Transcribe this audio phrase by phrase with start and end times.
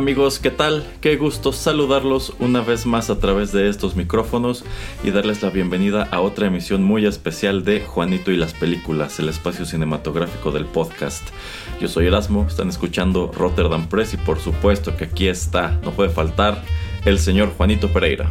[0.00, 0.82] Amigos, ¿qué tal?
[1.02, 4.64] Qué gusto saludarlos una vez más a través de estos micrófonos
[5.04, 9.28] y darles la bienvenida a otra emisión muy especial de Juanito y las películas, el
[9.28, 11.22] espacio cinematográfico del podcast.
[11.82, 16.08] Yo soy Erasmo, están escuchando Rotterdam Press y por supuesto que aquí está, no puede
[16.08, 16.64] faltar,
[17.04, 18.26] el señor Juanito Pereira.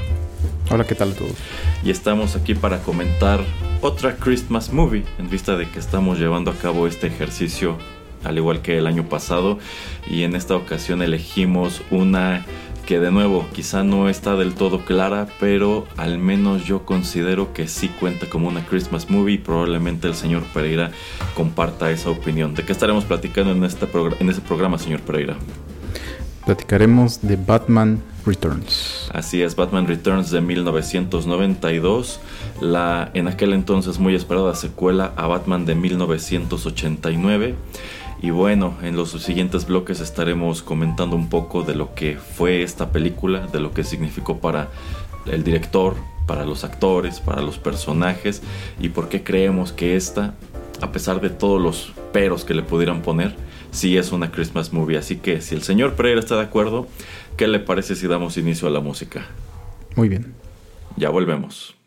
[0.72, 1.36] Hola, ¿qué tal a todos?
[1.84, 3.42] Y estamos aquí para comentar
[3.82, 7.78] otra Christmas movie en vista de que estamos llevando a cabo este ejercicio
[8.24, 9.60] al igual que el año pasado
[10.10, 12.46] y en esta ocasión elegimos una
[12.90, 17.68] que de nuevo quizá no está del todo clara, pero al menos yo considero que
[17.68, 20.90] sí cuenta como una Christmas movie y probablemente el señor Pereira
[21.36, 22.56] comparta esa opinión.
[22.56, 23.88] ¿De qué estaremos platicando en, este
[24.20, 25.36] en ese programa, señor Pereira?
[26.48, 29.08] Platicaremos de Batman Returns.
[29.14, 32.20] Así es, Batman Returns de 1992,
[32.60, 37.54] la en aquel entonces muy esperada secuela a Batman de 1989.
[38.22, 42.92] Y bueno, en los siguientes bloques estaremos comentando un poco de lo que fue esta
[42.92, 44.68] película, de lo que significó para
[45.26, 45.96] el director,
[46.28, 48.42] para los actores, para los personajes
[48.80, 50.34] y por qué creemos que esta,
[50.82, 53.36] a pesar de todos los peros que le pudieran poner,
[53.72, 54.98] sí es una Christmas movie.
[54.98, 56.88] Así que si el señor Pereira está de acuerdo,
[57.38, 59.28] ¿qué le parece si damos inicio a la música?
[59.96, 60.34] Muy bien.
[60.98, 61.79] Ya volvemos.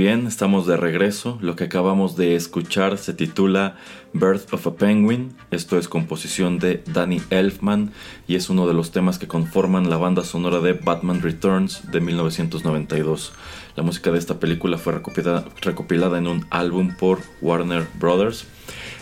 [0.00, 1.36] Bien, estamos de regreso.
[1.42, 3.76] Lo que acabamos de escuchar se titula
[4.14, 5.36] Birth of a Penguin.
[5.50, 7.92] Esto es composición de Danny Elfman
[8.26, 12.00] y es uno de los temas que conforman la banda sonora de Batman Returns de
[12.00, 13.34] 1992.
[13.76, 18.46] La música de esta película fue recopilada, en un álbum por Warner Brothers.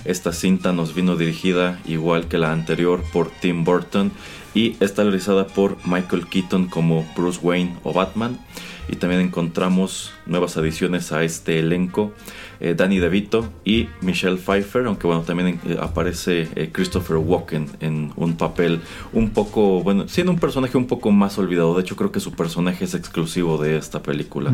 [0.05, 4.11] Esta cinta nos vino dirigida igual que la anterior por Tim Burton
[4.52, 8.40] y está realizada por Michael Keaton como Bruce Wayne o Batman
[8.88, 12.12] y también encontramos nuevas adiciones a este elenco.
[12.61, 18.12] Eh, Danny DeVito y Michelle Pfeiffer, aunque bueno, también eh, aparece eh, Christopher Walken en
[18.16, 18.80] un papel
[19.12, 21.75] un poco, bueno, siendo un personaje un poco más olvidado.
[21.75, 24.52] De hecho, creo que su personaje es exclusivo de esta película.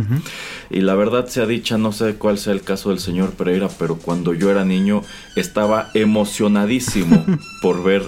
[0.71, 3.97] Y la verdad sea dicha, no sé cuál sea el caso del señor Pereira, pero
[3.97, 5.03] cuando yo era niño
[5.37, 7.25] estaba emocionadísimo
[7.63, 8.03] por ver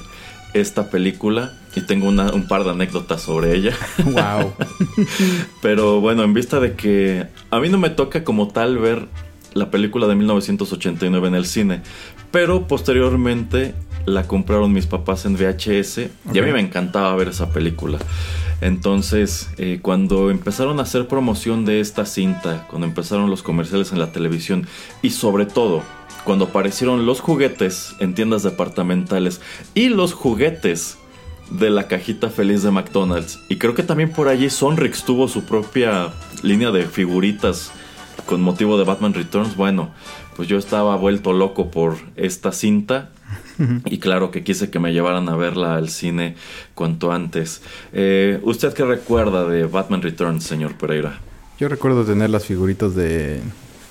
[0.52, 3.72] esta película y tengo un par de anécdotas sobre ella.
[4.04, 4.52] Wow.
[5.62, 9.08] Pero bueno, en vista de que a mí no me toca como tal ver
[9.52, 11.82] la película de 1989 en el cine,
[12.30, 15.98] pero posteriormente la compraron mis papás en VHS
[16.32, 17.98] y a mí me encantaba ver esa película.
[18.60, 23.98] Entonces, eh, cuando empezaron a hacer promoción de esta cinta, cuando empezaron los comerciales en
[23.98, 24.66] la televisión
[25.02, 25.82] y sobre todo
[26.24, 29.40] cuando aparecieron los juguetes en tiendas departamentales
[29.74, 30.98] y los juguetes
[31.50, 33.40] de la cajita feliz de McDonald's.
[33.48, 36.12] Y creo que también por allí Sonrix tuvo su propia
[36.42, 37.70] línea de figuritas
[38.26, 39.56] con motivo de Batman Returns.
[39.56, 39.90] Bueno,
[40.36, 43.10] pues yo estaba vuelto loco por esta cinta.
[43.86, 46.36] Y claro que quise que me llevaran a verla al cine
[46.74, 47.62] cuanto antes.
[47.94, 51.20] Eh, ¿Usted qué recuerda de Batman Returns, señor Pereira?
[51.58, 53.40] Yo recuerdo tener las figuritas de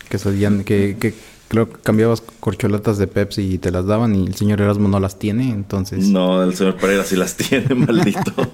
[0.07, 1.15] que salían, que, que
[1.47, 4.99] Creo que cambiabas corcholatas de Pepsi y te las daban y el señor Erasmo no
[4.99, 6.07] las tiene, entonces...
[6.07, 8.33] No, el señor Pereira sí las tiene, maldito.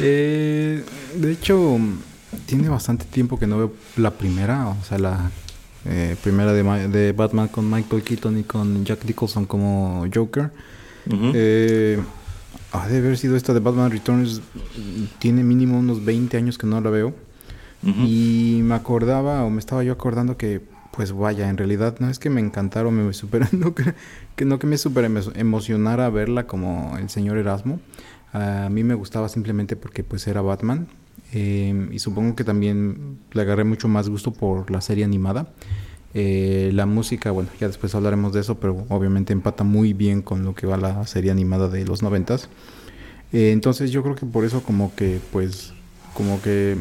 [0.00, 0.84] Eh,
[1.16, 1.76] de hecho,
[2.46, 5.28] tiene bastante tiempo que no veo la primera, o sea, la
[5.86, 10.52] eh, primera de, Batman con Michael Keaton y con Jack Nicholson como Joker.
[11.10, 11.98] Eh,
[12.72, 14.42] ha de haber sido esta de Batman Returns,
[15.18, 17.14] tiene mínimo unos 20 años que no la veo.
[17.82, 20.60] Y me acordaba, o me estaba yo acordando que
[20.98, 24.58] pues vaya, en realidad no es que me encantara o me super, no que, no
[24.58, 27.78] que me super emocionara verla como el señor Erasmo.
[28.32, 30.88] A mí me gustaba simplemente porque pues era Batman.
[31.32, 35.46] Em, y supongo que también le agarré mucho más gusto por la serie animada.
[36.14, 40.42] Eh, la música, bueno, ya después hablaremos de eso, pero obviamente empata muy bien con
[40.42, 42.48] lo que va la serie animada de los noventas.
[43.32, 45.74] Eh, entonces yo creo que por eso como que pues
[46.14, 46.76] como que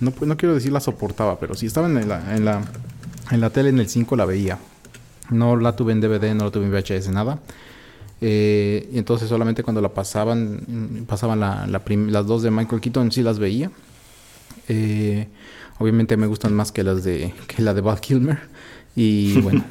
[0.00, 2.60] no, no quiero decir la soportaba, pero si estaba en la, en la
[3.30, 4.58] en la tele en el 5 la veía.
[5.30, 7.38] No la tuve en DVD, no la tuve en VHS, nada.
[8.20, 13.38] Eh, y entonces solamente cuando la pasaban, pasaban las dos de Michael Keaton, sí las
[13.38, 13.70] veía.
[14.68, 15.28] Eh,
[15.78, 18.38] obviamente me gustan más que las de que la de Val Kilmer.
[18.96, 19.64] Y bueno,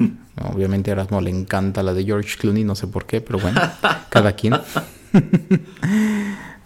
[0.52, 3.60] obviamente a Erasmo le encanta la de George Clooney, no sé por qué, pero bueno,
[4.08, 4.54] cada quien.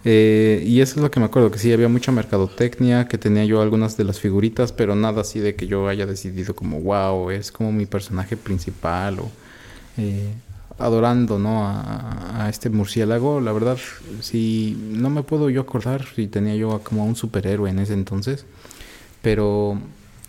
[0.05, 3.43] Eh, y eso es lo que me acuerdo, que sí había mucha mercadotecnia, que tenía
[3.45, 7.31] yo algunas de las figuritas, pero nada así de que yo haya decidido como, wow,
[7.31, 9.29] es como mi personaje principal o
[9.97, 10.33] eh,
[10.77, 11.65] adorando, ¿no?
[11.65, 13.41] A, este murciélago.
[13.41, 13.77] La verdad,
[14.21, 18.45] sí, no me puedo yo acordar si tenía yo como un superhéroe en ese entonces,
[19.21, 19.77] pero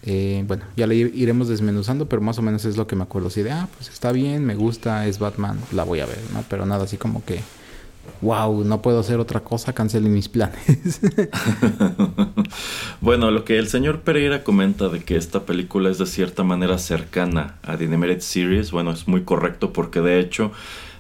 [0.03, 3.29] eh, bueno, ya le iremos desmenuzando, pero más o menos es lo que me acuerdo.
[3.29, 6.45] Así de, ah, pues está bien, me gusta, es Batman, la voy a ver, ¿no?
[6.49, 7.41] Pero nada así como que
[8.21, 11.01] wow, no puedo hacer otra cosa, cancelen mis planes.
[13.01, 16.79] bueno, lo que el señor Pereira comenta de que esta película es de cierta manera
[16.79, 20.53] cercana a The Animated Series, bueno, es muy correcto porque de hecho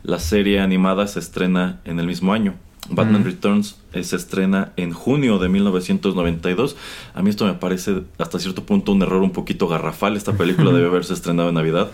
[0.02, 2.54] la serie animada se estrena en el mismo año.
[2.90, 3.24] Batman mm.
[3.24, 6.76] Returns eh, se estrena en junio de 1992.
[7.14, 10.16] A mí esto me parece hasta cierto punto un error un poquito garrafal.
[10.16, 11.90] Esta película debe haberse estrenado en Navidad.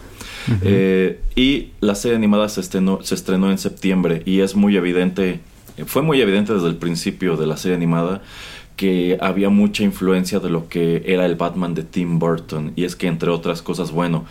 [0.62, 5.40] Eh, y la serie animada se estrenó, se estrenó en septiembre y es muy evidente,
[5.86, 8.22] fue muy evidente desde el principio de la serie animada
[8.76, 12.72] que había mucha influencia de lo que era el Batman de Tim Burton.
[12.76, 14.24] Y es que entre otras cosas, bueno,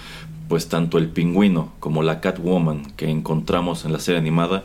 [0.48, 4.64] pues tanto el pingüino como la Catwoman que encontramos en la serie animada,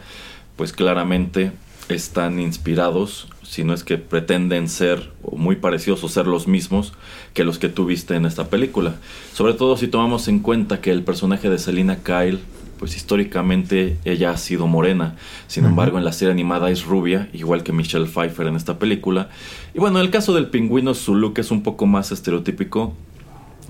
[0.56, 1.52] pues claramente
[1.94, 6.92] están inspirados, si no es que pretenden ser muy parecidos o ser los mismos
[7.34, 8.96] que los que tuviste en esta película.
[9.32, 12.40] Sobre todo si tomamos en cuenta que el personaje de Selina Kyle,
[12.78, 15.16] pues históricamente ella ha sido morena,
[15.48, 19.28] sin embargo en la serie animada es rubia, igual que Michelle Pfeiffer en esta película.
[19.74, 22.94] Y bueno, en el caso del pingüino su look es un poco más estereotípico,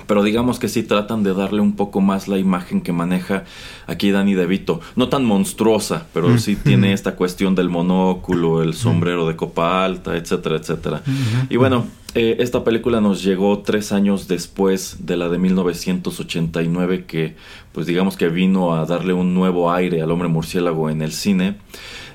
[0.07, 3.45] pero digamos que sí tratan de darle un poco más la imagen que maneja
[3.87, 4.81] aquí Danny DeVito.
[4.97, 10.17] No tan monstruosa, pero sí tiene esta cuestión del monóculo, el sombrero de copa alta,
[10.17, 11.03] etcétera, etcétera.
[11.49, 17.37] Y bueno, eh, esta película nos llegó tres años después de la de 1989 que
[17.71, 21.59] pues digamos que vino a darle un nuevo aire al hombre murciélago en el cine.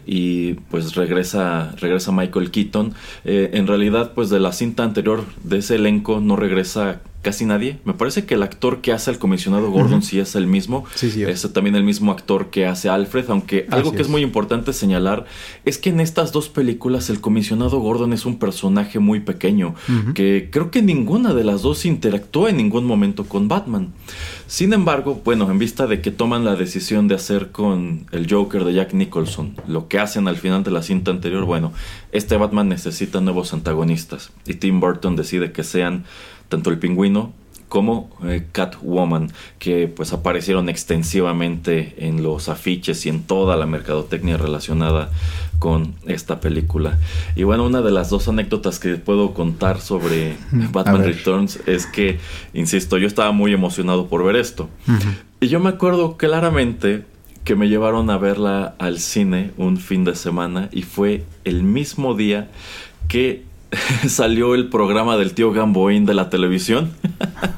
[0.08, 2.94] Y pues regresa regresa Michael Keaton.
[3.24, 7.80] Eh, en realidad pues de la cinta anterior de ese elenco no regresa casi nadie.
[7.86, 10.86] Me parece que el actor que hace al comisionado Gordon sí es el mismo.
[10.94, 11.24] Sí, sí.
[11.24, 14.10] Es también el mismo actor que hace Alfred, aunque algo que es.
[14.10, 15.26] muy importante señalar
[15.66, 19.74] es que en estas dos películas el comisionado Gordon es un personaje muy pequeño,
[20.14, 23.92] que creo que ninguna de las dos interactuó en ningún momento con Batman.
[24.46, 28.66] Sin embargo, bueno, en vista de que toman la decisión de hacer con el Joker
[28.66, 31.74] de Jack Nicholson lo que hacen al final de la cinta anterior, bueno,
[32.12, 36.06] este Batman necesita nuevos antagonistas y Tim Burton decide que sean
[36.50, 37.34] tanto el pingüino
[37.68, 44.38] como eh, Catwoman, que pues aparecieron extensivamente en los afiches y en toda la mercadotecnia
[44.38, 45.10] relacionada
[45.60, 47.00] con esta película.
[47.36, 50.38] Y bueno, una de las dos anécdotas que puedo contar sobre
[50.72, 52.20] Batman Returns es que,
[52.54, 54.70] insisto, yo estaba muy emocionado por ver esto.
[55.40, 57.04] Y yo me acuerdo claramente
[57.44, 62.16] que me llevaron a verla al cine un fin de semana y fue el mismo
[62.16, 62.50] día
[63.08, 63.44] que
[64.08, 66.92] salió el programa del tío Gamboín de la televisión,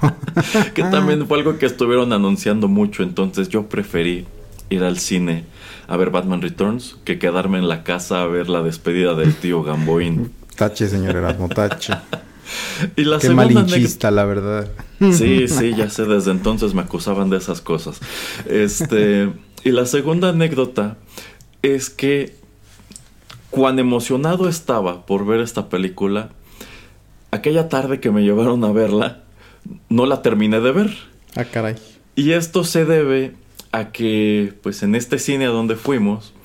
[0.74, 4.26] que también fue algo que estuvieron anunciando mucho, entonces yo preferí
[4.70, 5.46] ir al cine
[5.88, 9.64] a ver Batman Returns que quedarme en la casa a ver la despedida del tío
[9.64, 10.32] Gamboín.
[10.56, 11.94] Tache, señor Erasmo, tache.
[12.96, 14.70] y la Qué malinchista, la verdad.
[15.00, 18.00] Sí, sí, ya sé, desde entonces me acusaban de esas cosas.
[18.50, 19.30] Este,
[19.64, 20.98] y la segunda anécdota
[21.62, 22.36] es que
[23.58, 26.30] cuán emocionado estaba por ver esta película,
[27.32, 29.24] aquella tarde que me llevaron a verla,
[29.90, 30.96] no la terminé de ver.
[31.36, 31.76] Ah, caray.
[32.16, 33.34] Y esto se debe
[33.72, 36.36] a que, pues en este cine a donde fuimos,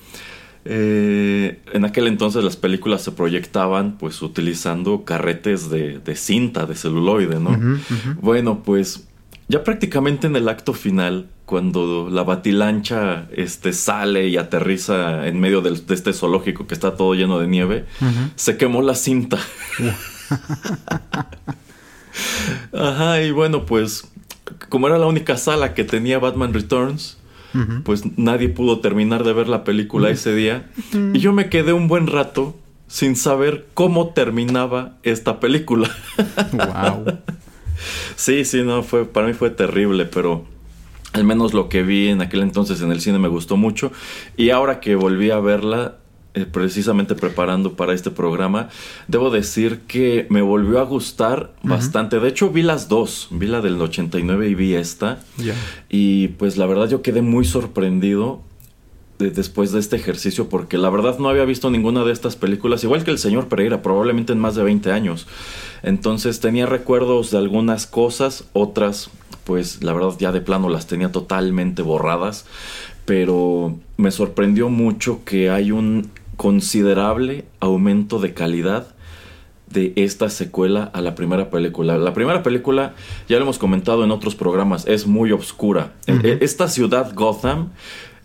[0.65, 7.39] eh, en aquel entonces las películas se proyectaban pues utilizando carretes de, cinta, de celuloide,
[7.39, 7.79] ¿no?
[8.21, 9.07] Bueno, pues
[9.47, 15.61] ya prácticamente en el acto final, cuando la batilancha este, sale y aterriza en medio
[15.61, 17.85] de este zoológico que está todo lleno de nieve,
[18.35, 19.37] se quemó la cinta.
[22.73, 24.07] Ajá, y bueno, pues
[24.69, 27.17] como era la única sala que tenía Batman Returns,
[27.83, 30.69] pues nadie pudo terminar de ver la película ese día.
[31.13, 32.55] Y yo me quedé un buen rato
[32.87, 35.89] sin saber cómo terminaba esta película.
[36.53, 37.05] wow.
[38.15, 40.45] Sí, sí, no, fue, para mí fue terrible, pero
[41.13, 43.91] al menos lo que vi en aquel entonces en el cine me gustó mucho.
[44.35, 45.95] Y ahora que volví a verla,
[46.33, 48.69] eh, precisamente preparando para este programa,
[49.07, 52.19] debo decir que me volvió a gustar bastante.
[52.19, 53.27] De hecho, vi las dos.
[53.29, 55.19] Vi la del 89 y vi esta.
[55.89, 58.41] Y pues la verdad yo quedé muy sorprendido
[59.19, 63.03] después de este ejercicio porque la verdad no había visto ninguna de estas películas, igual
[63.03, 65.27] que el señor Pereira, probablemente en más de 20 años.
[65.83, 69.11] Entonces tenía recuerdos de algunas cosas, otras
[69.43, 72.45] pues la verdad ya de plano las tenía totalmente borradas,
[73.05, 78.87] pero me sorprendió mucho que hay un considerable aumento de calidad
[79.69, 81.97] de esta secuela a la primera película.
[81.97, 82.93] La primera película,
[83.27, 85.93] ya lo hemos comentado en otros programas, es muy oscura.
[86.07, 87.69] E, esta ciudad Gotham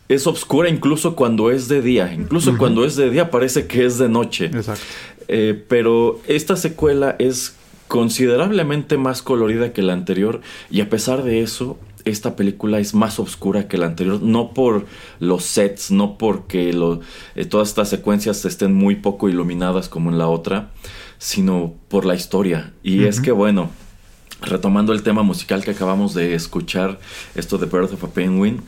[0.09, 2.13] es oscura incluso cuando es de día.
[2.13, 4.47] Incluso cuando es de día parece que es de noche.
[4.47, 4.85] Exacto.
[5.29, 7.55] Eh, pero esta secuela es
[7.89, 10.41] considerablemente más colorida que la anterior
[10.71, 14.87] y a pesar de eso esta película es más oscura que la anterior, no por
[15.21, 16.71] los sets, no porque
[17.35, 20.71] eh, todas estas secuencias estén muy poco iluminadas como en la otra,
[21.19, 22.73] sino por la historia.
[22.83, 23.71] Y es que bueno,
[24.41, 26.99] retomando el tema musical que acabamos de escuchar,
[27.35, 28.63] esto de Birth of a Penguin,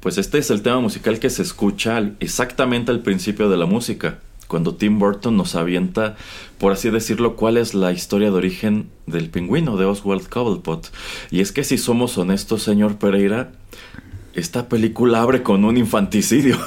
[0.00, 4.18] pues este es el tema musical que se escucha exactamente al principio de la música,
[4.52, 6.14] cuando Tim Burton nos avienta,
[6.58, 10.92] por así decirlo, cuál es la historia de origen del pingüino de Oswald Cobblepot.
[11.30, 13.52] Y es que si somos honestos, señor Pereira,
[14.34, 16.58] esta película abre con un infanticidio.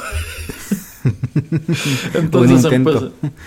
[2.15, 2.65] Entonces,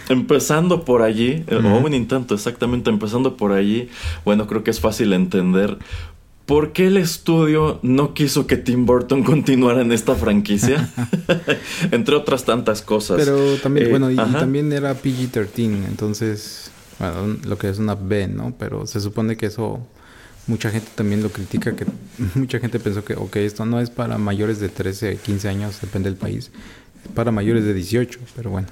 [0.08, 3.88] empezando por allí, o un intento exactamente, empezando por allí,
[4.24, 5.78] bueno, creo que es fácil entender
[6.48, 10.90] ¿Por qué el estudio no quiso que Tim Burton continuara en esta franquicia?
[11.90, 13.18] Entre otras tantas cosas.
[13.18, 18.28] Pero también, eh, bueno, y, también era PG-13, entonces, bueno, lo que es una B,
[18.28, 18.54] ¿no?
[18.58, 19.86] Pero se supone que eso,
[20.46, 21.84] mucha gente también lo critica, que
[22.34, 26.08] mucha gente pensó que, ok, esto no es para mayores de 13, 15 años, depende
[26.08, 26.50] del país,
[27.04, 28.68] es para mayores de 18, pero bueno,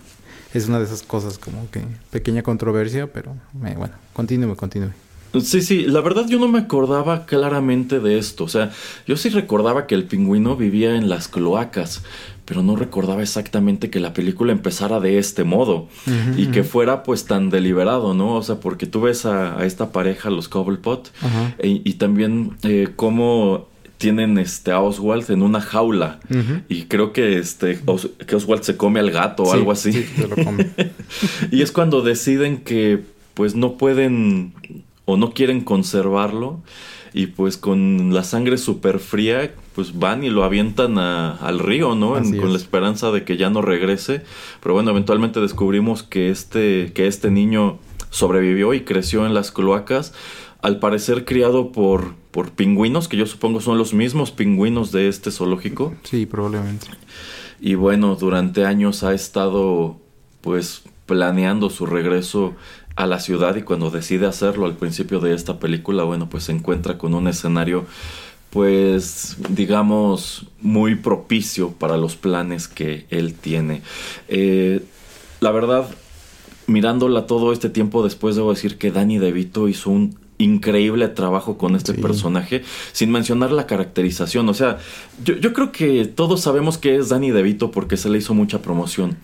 [0.54, 3.32] es una de esas cosas como que pequeña controversia, pero
[3.66, 4.92] eh, bueno, continúe, continúe.
[5.40, 8.44] Sí, sí, la verdad yo no me acordaba claramente de esto.
[8.44, 8.70] O sea,
[9.06, 12.02] yo sí recordaba que el pingüino vivía en las cloacas,
[12.44, 15.88] pero no recordaba exactamente que la película empezara de este modo
[16.36, 18.36] y que fuera pues tan deliberado, ¿no?
[18.36, 21.12] O sea, porque tú ves a, esta pareja, los Cobblepot,
[21.58, 23.68] e, y también eh, cómo
[23.98, 26.20] tienen este a Oswald en una jaula
[26.68, 27.80] y creo que este
[28.26, 29.92] que Oswald se come al gato o algo así.
[29.92, 30.70] se lo come.
[31.50, 33.02] y es cuando deciden que
[33.34, 34.54] pues no pueden
[35.06, 36.60] o no quieren conservarlo
[37.14, 42.12] y pues con la sangre súper fría pues van y lo avientan al río, ¿no?
[42.12, 44.22] con la esperanza de que ya no regrese.
[44.62, 47.78] Pero bueno, eventualmente descubrimos que este, que este niño
[48.10, 50.12] sobrevivió y creció en las cloacas,
[50.62, 55.30] al parecer criado por, por pingüinos, que yo supongo son los mismos pingüinos de este
[55.30, 55.94] zoológico.
[56.02, 56.88] Sí, probablemente.
[57.60, 59.98] Y bueno, durante años ha estado
[60.40, 62.54] pues planeando su regreso
[62.96, 66.52] a la ciudad y cuando decide hacerlo al principio de esta película, bueno, pues se
[66.52, 67.86] encuentra con un escenario
[68.50, 73.82] pues digamos muy propicio para los planes que él tiene.
[74.28, 74.82] Eh,
[75.40, 75.88] la verdad,
[76.66, 81.76] mirándola todo este tiempo después, debo decir que Danny DeVito hizo un increíble trabajo con
[81.76, 84.48] este personaje, sin mencionar la caracterización.
[84.48, 84.78] O sea,
[85.24, 88.62] yo, yo, creo que todos sabemos que es Danny DeVito porque se le hizo mucha
[88.62, 89.16] promoción.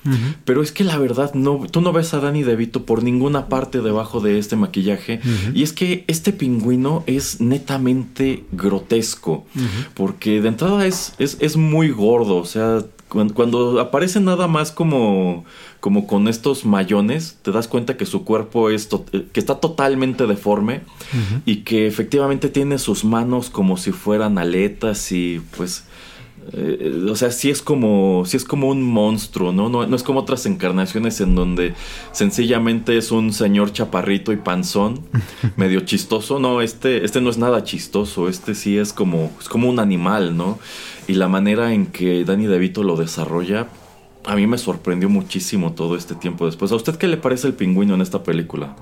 [0.44, 3.80] Pero es que la verdad, no, tú no ves a Danny DeVito por ninguna parte
[3.80, 5.20] debajo de este maquillaje.
[5.54, 9.46] Y es que este pingüino es netamente grotesco.
[9.94, 12.36] Porque de entrada es, es, es muy gordo.
[12.36, 12.84] O sea,
[13.34, 15.44] cuando, aparece nada más como,
[15.80, 20.26] como con estos mayones, te das cuenta que su cuerpo es eh, que está totalmente
[20.26, 20.80] deforme
[21.44, 25.84] y que efectivamente tiene sus manos como si fueran aletas y pues
[26.52, 29.68] eh, o sea, sí es como sí es como un monstruo, ¿no?
[29.68, 29.84] ¿no?
[29.94, 31.74] es como otras encarnaciones en donde
[32.12, 35.00] sencillamente es un señor chaparrito y panzón,
[35.56, 36.38] medio chistoso.
[36.38, 40.36] No, este este no es nada chistoso, este sí es como es como un animal,
[40.36, 40.58] ¿no?
[41.06, 43.68] Y la manera en que Danny DeVito lo desarrolla,
[44.24, 46.72] a mí me sorprendió muchísimo todo este tiempo después.
[46.72, 48.76] ¿A usted qué le parece el pingüino en esta película?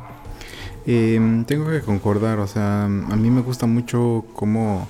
[0.86, 4.88] Em, tengo que concordar, o sea, a mí me gusta mucho cómo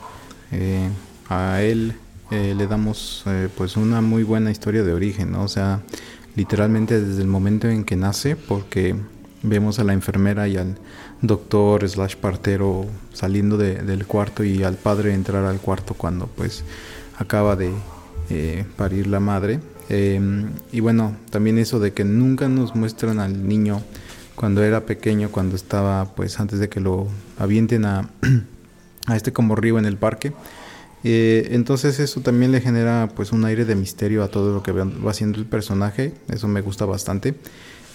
[0.52, 0.88] eh,
[1.28, 1.94] a él
[2.31, 5.43] eh, le damos eh, pues una muy buena historia de origen, ¿no?
[5.43, 5.81] O sea,
[6.37, 8.95] literalmente desde el momento en que nace, porque
[9.43, 10.77] vemos a la enfermera y al
[11.23, 16.64] doctor slash partero saliendo del cuarto y al padre entrar al cuarto cuando pues
[17.19, 17.73] acaba de
[18.31, 19.61] eh, parir la madre.
[19.88, 23.83] Em, y bueno, también eso de que nunca nos muestran al niño
[24.37, 28.09] cuando era pequeño, cuando estaba, pues antes de que lo avienten a,
[29.07, 30.33] a este como río en el parque.
[31.02, 34.72] Eh, entonces eso también le genera pues un aire de misterio a todo lo que
[34.72, 37.34] va haciendo el personaje, eso me gusta bastante.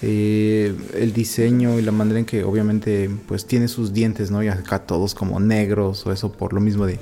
[0.01, 4.43] Eh, el diseño y la manera en que obviamente pues tiene sus dientes, ¿no?
[4.43, 6.99] Y acá todos como negros o eso por lo mismo de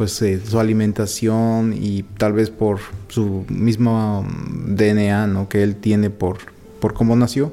[0.00, 4.26] pues eh, su alimentación y tal vez por su mismo
[4.66, 5.46] DNA ¿no?
[5.46, 6.38] que él tiene por,
[6.80, 7.52] por cómo nació,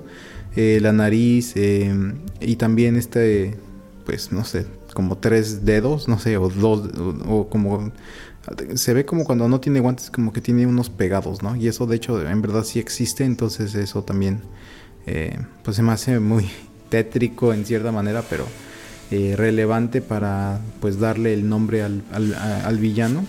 [0.56, 1.94] eh, la nariz eh,
[2.40, 3.56] y también este,
[4.06, 4.66] pues no sé,
[4.98, 6.90] como tres dedos, no sé, o dos,
[7.28, 7.92] o, como
[8.74, 11.56] se ve como cuando no tiene guantes, como que tiene unos pegados, ¿no?
[11.56, 14.42] Y eso de hecho en verdad sí existe, entonces eso también
[15.64, 16.50] pues se me hace muy
[16.90, 18.46] tétrico en cierta manera, pero
[19.12, 23.24] eh, relevante para pues darle el nombre al, al, villano.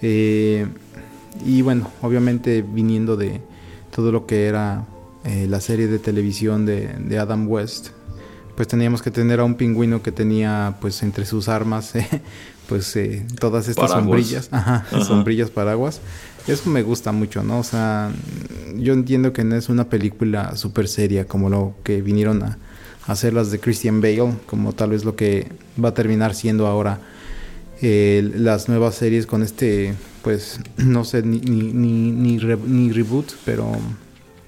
[0.00, 0.64] Eh,
[1.44, 3.40] y bueno, obviamente viniendo de
[3.90, 4.86] todo lo que era
[5.24, 7.88] eh, la serie de televisión de, de, Adam West,
[8.56, 11.92] pues teníamos que tener a un pingüino que tenía pues entre sus armas
[12.68, 12.96] pues
[13.38, 14.50] todas estas sombrillas,
[15.06, 16.00] sombrillas paraguas.
[16.46, 17.60] Eso me gusta mucho, ¿no?
[17.60, 18.12] O sea,
[18.76, 22.58] yo entiendo que no es una película súper seria como lo que vinieron a,
[23.06, 25.48] hacer las de Christian Bale, como tal vez lo que
[25.82, 27.00] va a terminar siendo ahora
[27.82, 32.38] eh, las nuevas series con este, pues, no sé, ni, ni, ni,
[32.90, 33.72] reboot, pero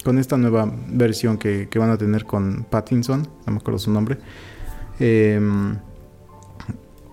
[0.07, 4.19] con esta nueva versión que, van a tener con Pattinson, no me acuerdo su nombre.
[5.01, 5.77] Em,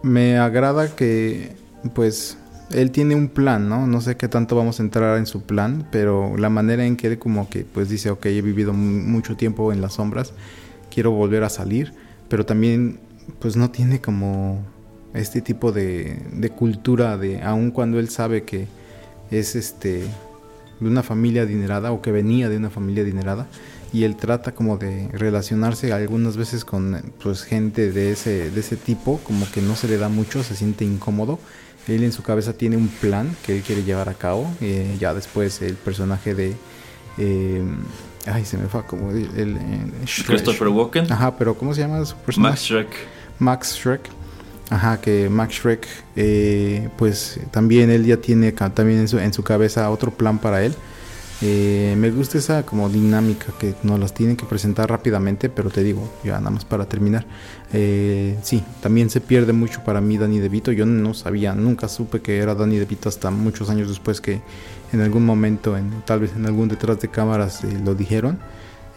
[0.04, 1.56] me agrada que,
[1.96, 2.38] pues,
[2.70, 3.88] él tiene un plan, ¿no?
[3.88, 7.08] No sé qué tanto vamos a entrar en su plan, pero la manera en que
[7.08, 10.36] él como que, pues, dice, ok, he vivido mucho tiempo en las sombras
[10.92, 11.94] quiero volver a salir,
[12.30, 13.00] pero también
[13.40, 14.60] pues no tiene como
[15.16, 18.68] este tipo de, de cultura de aun cuando él sabe que
[19.32, 20.04] es este
[20.84, 23.48] de una familia adinerada o que venía de una familia adinerada
[23.92, 28.76] y él trata como de relacionarse algunas veces con pues gente de ese de ese
[28.76, 31.40] tipo como que no se le da mucho se siente incómodo
[31.88, 35.14] él en su cabeza tiene un plan que él quiere llevar a cabo eh, ya
[35.14, 36.56] después el personaje de
[37.18, 37.64] eh,
[38.26, 39.92] Ay, se me fue como el,
[40.26, 41.12] Christopher Walken.
[41.12, 42.52] Ajá, pero ¿cómo se llama su personaje?
[42.52, 42.88] Max Shrek.
[43.40, 44.02] Max Shrek.
[44.74, 49.44] Ajá, que Max Shrek, eh, pues también él ya tiene también en su, en su
[49.44, 50.74] cabeza otro plan para él.
[51.44, 55.84] Eh, me gusta esa como dinámica que nos las tienen que presentar rápidamente, pero te
[55.84, 57.24] digo, ya nada más para terminar.
[57.72, 60.72] Eh, sí, también se pierde mucho para mí Danny DeVito.
[60.72, 64.42] Yo no sabía, nunca supe que era Danny DeVito hasta muchos años después que
[64.92, 68.40] en algún momento, en, tal vez en algún detrás de cámaras eh, lo dijeron.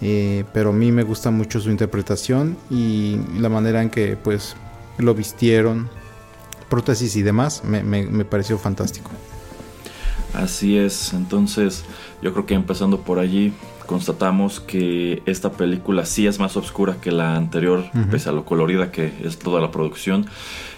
[0.01, 4.57] pero a mí me gusta mucho su interpretación y la manera en que pues
[4.99, 5.89] lo vistieron,
[6.69, 9.11] prótesis y demás, me pareció fantástico.
[10.35, 11.85] Así es, entonces
[12.21, 13.55] yo creo que empezando por allí
[13.87, 18.91] constatamos que esta película sí es más oscura que la anterior, pese a lo colorida
[18.91, 20.27] que es toda la producción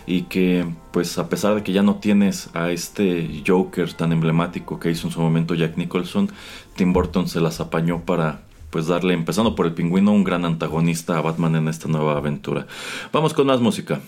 [0.06, 4.78] y que pues a pesar de que ya no tienes a este Joker tan emblemático
[4.78, 6.30] que hizo en su momento Jack Nicholson,
[6.76, 11.16] Tim Burton se las apañó para pues darle, empezando por el pingüino, un gran antagonista
[11.16, 12.66] a Batman en esta nueva aventura.
[13.12, 14.00] Vamos con más música.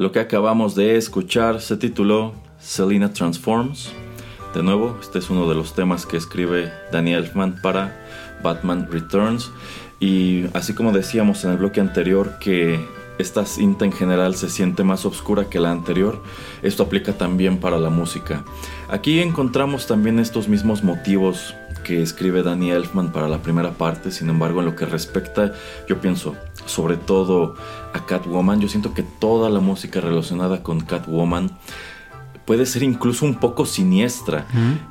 [0.00, 3.92] Lo que acabamos de escuchar se tituló Selena Transforms.
[4.54, 8.00] De nuevo, este es uno de los temas que escribe Daniel Elfman para
[8.42, 9.50] Batman Returns.
[10.00, 12.82] Y así como decíamos en el bloque anterior que
[13.18, 16.22] esta cinta en general se siente más oscura que la anterior,
[16.62, 18.42] esto aplica también para la música.
[18.88, 21.54] Aquí encontramos también estos mismos motivos
[21.90, 25.52] que escribe Danny Elfman para la primera parte, sin embargo en lo que respecta,
[25.88, 27.56] yo pienso sobre todo
[27.92, 31.50] a Catwoman, yo siento que toda la música relacionada con Catwoman
[32.44, 34.46] puede ser incluso un poco siniestra.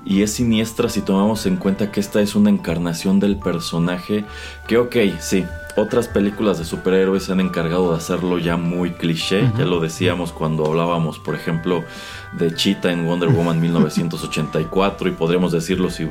[0.05, 4.25] Y es siniestra si tomamos en cuenta que esta es una encarnación del personaje
[4.67, 9.49] que, ok, sí, otras películas de superhéroes se han encargado de hacerlo ya muy cliché.
[9.57, 11.83] Ya lo decíamos cuando hablábamos, por ejemplo,
[12.33, 15.09] de Cheetah en Wonder Woman 1984.
[15.09, 16.07] Y podríamos decirlo si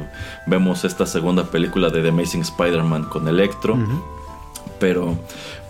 [0.46, 3.79] vemos esta segunda película de The Amazing Spider-Man con Electro.
[4.79, 5.18] Pero,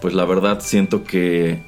[0.00, 1.62] pues la verdad siento que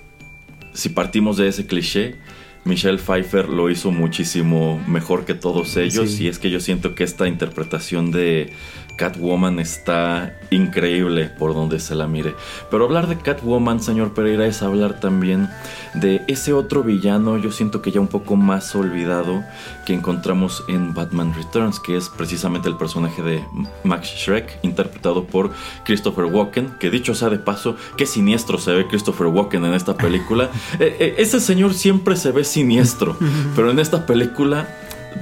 [0.72, 2.16] si partimos de ese cliché,
[2.64, 7.04] Michelle Pfeiffer lo hizo muchísimo mejor que todos ellos y es que yo siento que
[7.04, 8.52] esta interpretación de
[9.00, 12.34] Catwoman está increíble por donde se la mire.
[12.70, 15.48] Pero hablar de Catwoman, señor Pereira, es hablar también
[15.94, 19.42] de ese otro villano, yo siento que ya un poco más olvidado,
[19.86, 23.42] que encontramos en Batman Returns, que es precisamente el personaje de
[23.84, 25.50] Max Shrek, interpretado por
[25.84, 29.96] Christopher Walken, que dicho sea de paso, qué siniestro se ve Christopher Walken en esta
[29.96, 30.50] película.
[30.78, 30.84] E,
[31.18, 33.16] e, ese señor siempre se ve siniestro,
[33.56, 34.68] pero en esta película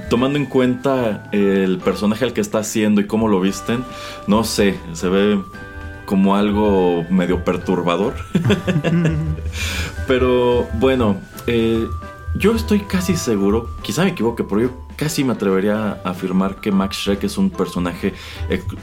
[0.09, 3.83] tomando en cuenta el personaje al que está haciendo y cómo lo visten,
[4.27, 5.39] no sé, se ve
[6.05, 8.15] como algo medio perturbador.
[10.07, 11.87] pero bueno, eh,
[12.35, 16.71] yo estoy casi seguro, quizá me equivoque, pero yo casi me atrevería a afirmar que
[16.71, 18.13] Max Shrek es un personaje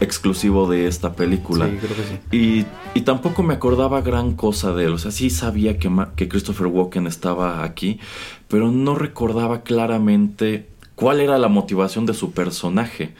[0.00, 1.66] exclusivo de esta película.
[1.66, 2.66] Sí, creo que sí.
[2.94, 4.94] Y, tampoco me acordaba gran cosa de él.
[4.94, 8.00] O sea, sí sabía que, que Christopher Walken estaba aquí,
[8.48, 10.66] pero no recordaba claramente
[10.96, 13.12] cuál era la motivación de su personaje.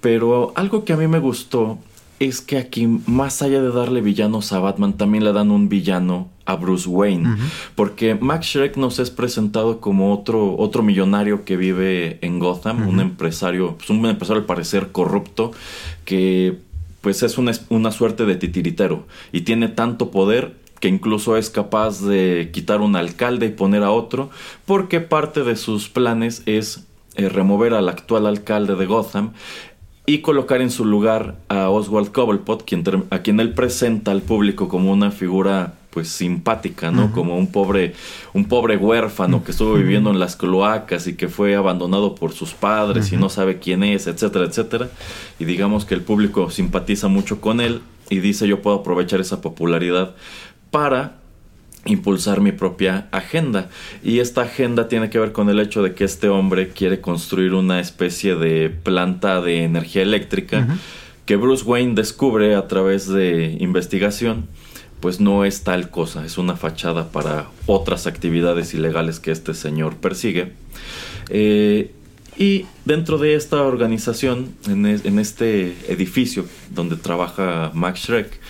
[0.00, 1.78] Pero algo que a mí me gustó
[2.18, 6.28] es que aquí, más allá de darle villanos a Batman, también le dan un villano
[6.44, 7.36] a Bruce Wayne.
[7.74, 13.00] Porque Max Shrek nos es presentado como otro, otro millonario que vive en Gotham, un
[13.00, 15.52] empresario, pues un empresario al parecer corrupto,
[16.04, 16.58] que
[17.00, 22.00] pues es una, una suerte de titiritero y tiene tanto poder que incluso es capaz
[22.00, 24.30] de quitar un alcalde y poner a otro,
[24.66, 29.32] porque parte de sus planes es eh, remover al actual alcalde de Gotham
[30.06, 34.68] y colocar en su lugar a Oswald Cobblepot, quien, a quien él presenta al público
[34.68, 37.12] como una figura pues simpática, ¿no?
[37.12, 37.94] Como un pobre,
[38.32, 42.54] un pobre huérfano que estuvo viviendo en las cloacas y que fue abandonado por sus
[42.54, 44.88] padres y no sabe quién es, etcétera, etcétera.
[45.38, 49.42] Y digamos que el público simpatiza mucho con él y dice yo puedo aprovechar esa
[49.42, 50.14] popularidad
[50.70, 51.18] para
[51.84, 53.68] impulsar mi propia agenda.
[54.02, 57.54] Y esta agenda tiene que ver con el hecho de que este hombre quiere construir
[57.54, 60.66] una especie de planta de energía eléctrica
[61.26, 64.46] que Bruce Wayne descubre a través de investigación.
[65.00, 69.96] Pues no es tal cosa, es una fachada para otras actividades ilegales que este señor
[69.96, 70.52] persigue.
[71.28, 71.90] Eh,
[72.38, 78.40] y dentro de esta organización, en, en, este edificio donde trabaja Max Shrek,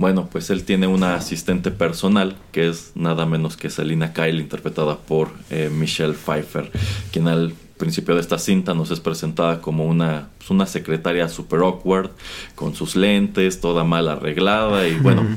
[0.00, 4.96] bueno, pues él tiene una asistente personal que es nada menos que Selina Kyle, interpretada
[4.96, 6.72] por eh, Michelle Pfeiffer,
[7.12, 11.60] quien al principio de esta cinta nos es presentada como una, pues, una secretaria super
[11.60, 12.10] awkward,
[12.54, 15.36] con sus lentes, toda mal arreglada y bueno.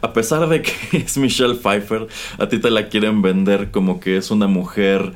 [0.00, 4.16] a pesar de que es Michelle Pfeiffer, a ti te la quieren vender como que
[4.16, 5.12] es una mujer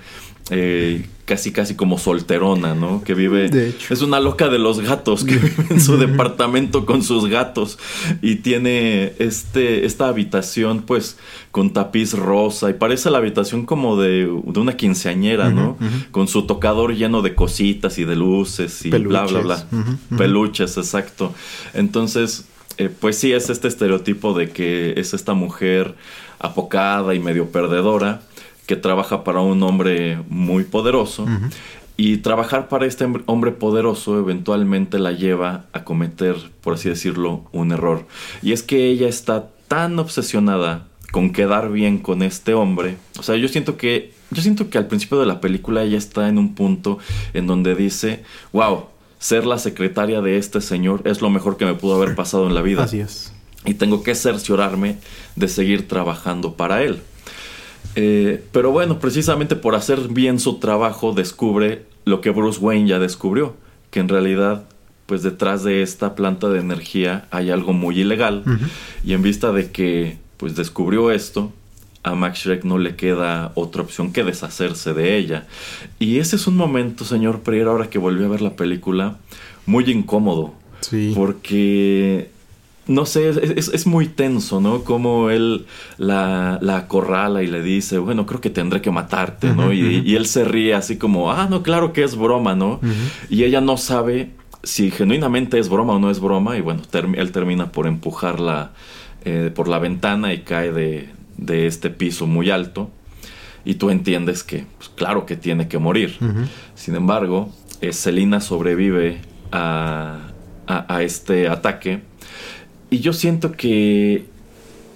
[0.51, 3.03] eh, casi casi como solterona, ¿no?
[3.03, 3.49] Que vive...
[3.49, 3.95] De hecho.
[3.95, 7.79] Es una loca de los gatos que vive en su departamento con sus gatos
[8.21, 11.17] y tiene este, esta habitación pues
[11.51, 15.79] con tapiz rosa y parece la habitación como de, de una quinceañera, ¿no?
[16.11, 19.67] Con su tocador lleno de cositas y de luces y bla, bla, bla.
[20.17, 21.33] Peluches, exacto.
[21.73, 25.95] Entonces, eh, pues sí, es este estereotipo de que es esta mujer
[26.39, 28.21] apocada y medio perdedora
[28.67, 31.27] que trabaja para un hombre muy poderoso.
[31.97, 37.71] Y trabajar para este hombre poderoso eventualmente la lleva a cometer, por así decirlo, un
[37.71, 38.07] error.
[38.43, 42.97] Y es que ella está tan obsesionada con quedar bien con este hombre.
[43.19, 44.13] O sea, yo siento que.
[44.33, 46.99] Yo siento que al principio de la película ella está en un punto
[47.35, 48.25] en donde dice.
[48.53, 48.87] Wow,
[49.21, 52.55] ser la secretaria de este señor es lo mejor que me pudo haber pasado en
[52.57, 52.83] la vida.
[52.83, 53.33] Así es.
[53.65, 54.99] Y tengo que cerciorarme
[55.37, 57.01] de seguir trabajando para él.
[57.97, 62.99] Eh, pero bueno, precisamente por hacer bien su trabajo descubre lo que Bruce Wayne ya
[62.99, 63.57] descubrió,
[63.91, 64.65] que en realidad
[65.07, 68.43] pues detrás de esta planta de energía hay algo muy ilegal
[69.05, 71.53] y en vista de que pues descubrió esto,
[72.03, 75.47] a Max Shrek no le queda otra opción que deshacerse de ella.
[75.99, 79.17] Y ese es un momento, señor Pereira, ahora que volví a ver la película,
[79.65, 80.55] muy incómodo.
[80.81, 81.13] Sí.
[81.15, 82.31] Porque
[82.87, 84.85] no sé, es, muy tenso, ¿no?
[84.85, 85.67] Como él
[85.99, 89.73] la, la, acorrala y le dice, bueno, creo que tendré que matarte, ¿no?
[89.73, 92.81] y, él se ríe así como, ah, no, claro que es broma, ¿no?
[93.31, 94.31] Y ella no sabe
[94.63, 96.83] si genuinamente es broma o no es broma, y bueno,
[97.17, 98.73] él termina por empujarla
[99.25, 102.91] eh, por la ventana y cae de, de este piso muy alto
[103.65, 106.19] y tú entiendes que, pues, claro que tiene que morir.
[106.75, 109.21] Sin embargo, eh, Selina sobrevive
[109.53, 110.19] a,
[110.67, 112.03] a, este ataque
[112.91, 114.27] y yo siento que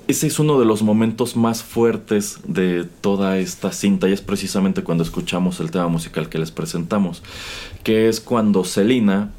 [0.09, 4.83] ese es uno de los momentos más fuertes de toda esta cinta y es precisamente
[4.83, 7.23] cuando escuchamos el tema musical que les presentamos,
[7.85, 9.31] que es cuando Selina,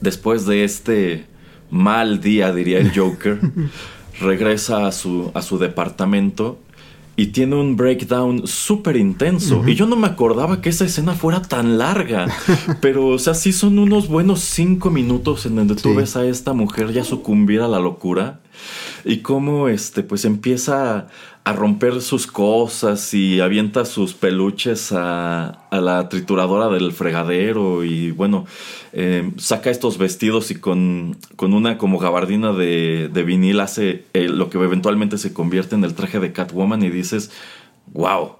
[0.00, 1.26] después de este
[1.68, 3.40] mal día, diría el Joker,
[4.20, 6.60] regresa a su, a su departamento
[7.14, 9.62] y tiene un breakdown súper intenso.
[9.66, 12.26] Y yo no me acordaba que esa escena fuera tan larga.
[12.80, 16.54] Pero, o sea, sí son unos buenos cinco minutos en donde tú ves a esta
[16.54, 18.40] mujer ya sucumbir a la locura.
[19.04, 21.08] Y cómo, este, pues empieza
[21.44, 28.46] a romper sus cosas y avienta sus peluches a, la trituradora del fregadero y bueno,
[28.92, 34.28] em, saca estos vestidos y con, con, una como gabardina de, de vinil hace eh,
[34.28, 37.32] lo que eventualmente se convierte en el traje de Catwoman y dices,
[37.92, 38.36] wow.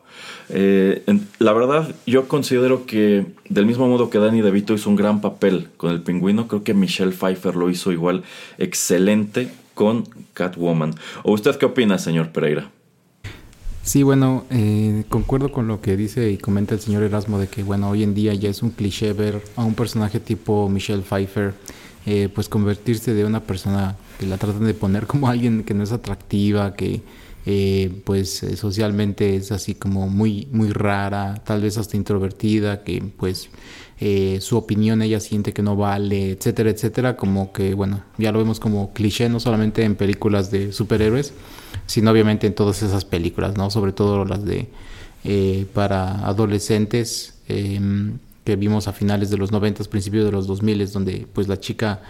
[0.49, 1.03] Eh,
[1.39, 5.71] la verdad, yo considero que del mismo modo que Danny DeVito hizo un gran papel
[5.77, 8.23] con el pingüino, creo que Michelle Pfeiffer lo hizo igual
[8.59, 10.95] excelente con Catwoman.
[11.25, 12.71] ¿O usted qué opina, señor Pereira?
[13.85, 17.65] Sí, bueno, eh, concuerdo con lo que dice y comenta el señor Erasmo de que,
[17.65, 21.53] bueno, hoy en día ya es un cliché ver a un personaje tipo Michelle Pfeiffer,
[22.07, 25.83] eh, pues convertirse de una persona que la tratan de poner como alguien que no
[25.83, 27.03] es atractiva, que
[27.45, 33.51] eh, pues socialmente es así como muy, muy rara, tal vez hasta introvertida, que pues
[34.41, 38.59] su opinión ella siente que no vale, etcétera, etcétera, como que, bueno, ya lo vemos
[38.59, 41.33] como cliché, no solamente en películas de superhéroes,
[41.93, 43.71] sino obviamente en todas esas películas, ¿no?
[43.71, 44.67] Sobre todo las de
[45.25, 50.91] eh, para adolescentes em, que vimos a finales de los 90, principios de los 2000,
[50.91, 52.01] donde pues la chica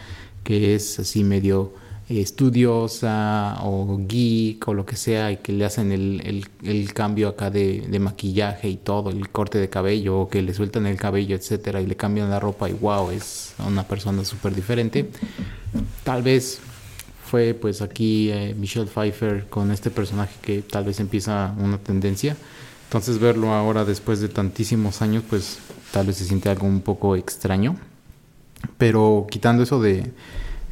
[0.45, 1.73] que es así medio
[2.09, 7.51] estudiosa o geek o lo que sea y que le hacen el, el, cambio acá
[7.51, 11.35] de, de, maquillaje y todo, el corte de cabello o que le sueltan el cabello,
[11.35, 15.11] etcétera, y le cambian la ropa y wow, es una persona súper diferente.
[16.05, 16.61] Tal vez
[17.33, 22.37] fue pues aquí eh, Michelle Pfeiffer con este personaje que tal vez empieza una tendencia.
[22.85, 25.59] Entonces verlo ahora después de tantísimos años pues
[25.93, 27.77] tal vez se siente algo un poco extraño.
[28.77, 30.13] Pero quitando eso de,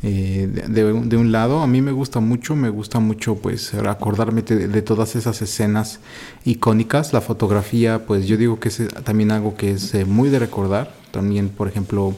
[0.03, 4.83] eh, de, un lado, a mí me gusta mucho, me gusta mucho pues acordarme de,
[4.83, 6.01] todas esas escenas
[6.45, 7.15] icónicas.
[7.15, 10.93] La fotografía pues yo digo que es también algo que es eh, muy de recordar.
[11.11, 12.15] También por ejemplo...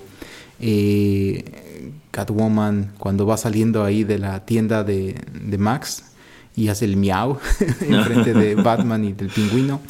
[2.13, 5.17] Catwoman cuando va saliendo ahí de la tienda de,
[5.59, 6.05] Max
[6.55, 7.39] y hace el miau
[7.81, 9.81] enfrente de Batman y del pingüino.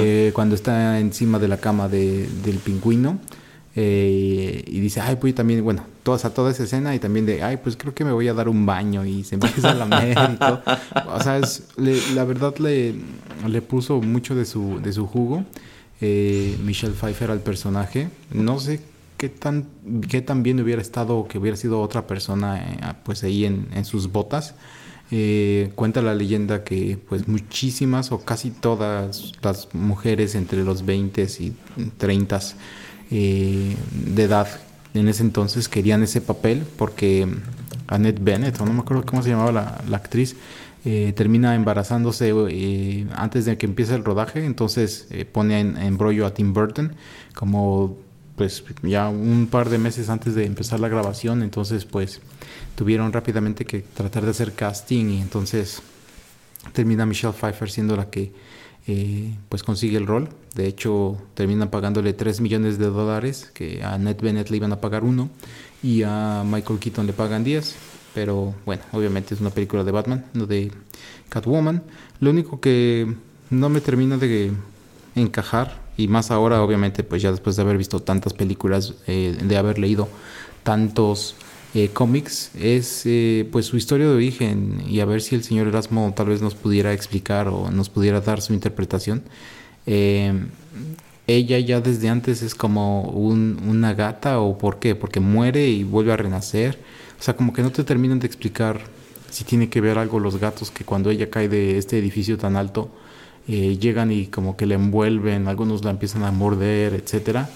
[0.00, 3.18] Eh, cuando está encima de la cama del pingüino.
[3.80, 7.58] Eh, y dice, ay, pues también, bueno, toda, toda esa escena y también de, ay,
[7.58, 10.36] pues creo que me voy a dar un baño y se empieza a lamer y
[10.36, 10.62] todo.
[11.14, 11.40] O sea,
[11.76, 12.96] la verdad le,
[13.46, 15.44] le puso mucho de su, de su jugo
[16.00, 18.08] eh, Michelle Pfeiffer al personaje.
[18.32, 18.80] No sé
[19.18, 19.66] qué tan,
[20.08, 23.84] qué tan bien hubiera estado que hubiera sido otra persona eh, pues ahí en, en
[23.84, 24.54] sus botas.
[25.10, 31.26] Eh, cuenta la leyenda que pues muchísimas o casi todas las mujeres entre los 20
[31.40, 31.54] y
[31.96, 32.40] 30
[33.10, 34.48] eh, de edad
[34.92, 37.26] en ese entonces querían ese papel porque
[37.86, 40.36] Annette Bennett, o no me acuerdo cómo se llamaba la, la actriz,
[40.84, 46.34] eh, termina embarazándose antes de que empiece el rodaje, entonces pone en, en brollo a
[46.34, 46.92] Tim Burton
[47.34, 47.96] como
[48.38, 52.22] pues ya un par de meses antes de empezar la grabación, entonces pues
[52.76, 55.82] tuvieron rápidamente que tratar de hacer casting y entonces
[56.72, 58.32] termina Michelle Pfeiffer siendo la que
[58.86, 60.28] eh, pues consigue el rol.
[60.54, 64.80] De hecho termina pagándole 3 millones de dólares, que a Ned Bennett le iban a
[64.80, 65.28] pagar uno
[65.82, 67.74] y a Michael Keaton le pagan 10.
[68.14, 70.72] Pero bueno, obviamente es una película de Batman, no de
[71.28, 71.82] Catwoman.
[72.20, 73.12] Lo único que
[73.50, 74.52] no me termina de
[75.14, 79.56] encajar y más ahora obviamente pues ya después de haber visto tantas películas, eh, de
[79.58, 80.08] haber leído
[80.62, 81.34] tantos
[81.74, 85.66] eh, cómics, es eh, pues su historia de origen y a ver si el señor
[85.66, 89.24] Erasmo tal vez nos pudiera explicar o nos pudiera dar su interpretación.
[89.86, 95.84] ella ya desde antes es como un, una gata o por qué, porque muere y
[95.84, 96.78] vuelve a renacer.
[97.20, 98.80] O sea, como que no te terminan de explicar
[99.30, 102.56] si tiene que ver algo los gatos que cuando ella cae de este edificio tan
[102.56, 102.88] alto
[103.48, 107.48] eh, llegan y como que le envuelven, algunos la empiezan a morder, etcétera.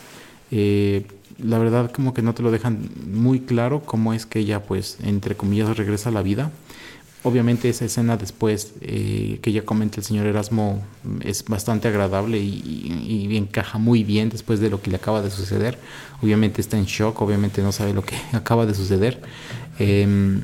[0.51, 1.07] Eh,
[1.39, 4.99] la verdad como que no te lo dejan muy claro cómo es que ella pues
[5.03, 6.51] entre comillas regresa a la vida.
[7.25, 10.83] Obviamente esa escena después eh, que ya comenta el señor Erasmo
[11.21, 15.31] es bastante agradable y, y, encaja muy bien después de lo que le acaba de
[15.31, 15.79] suceder.
[16.21, 19.21] Obviamente está en shock, obviamente no sabe lo que acaba de suceder.
[19.79, 20.41] Em,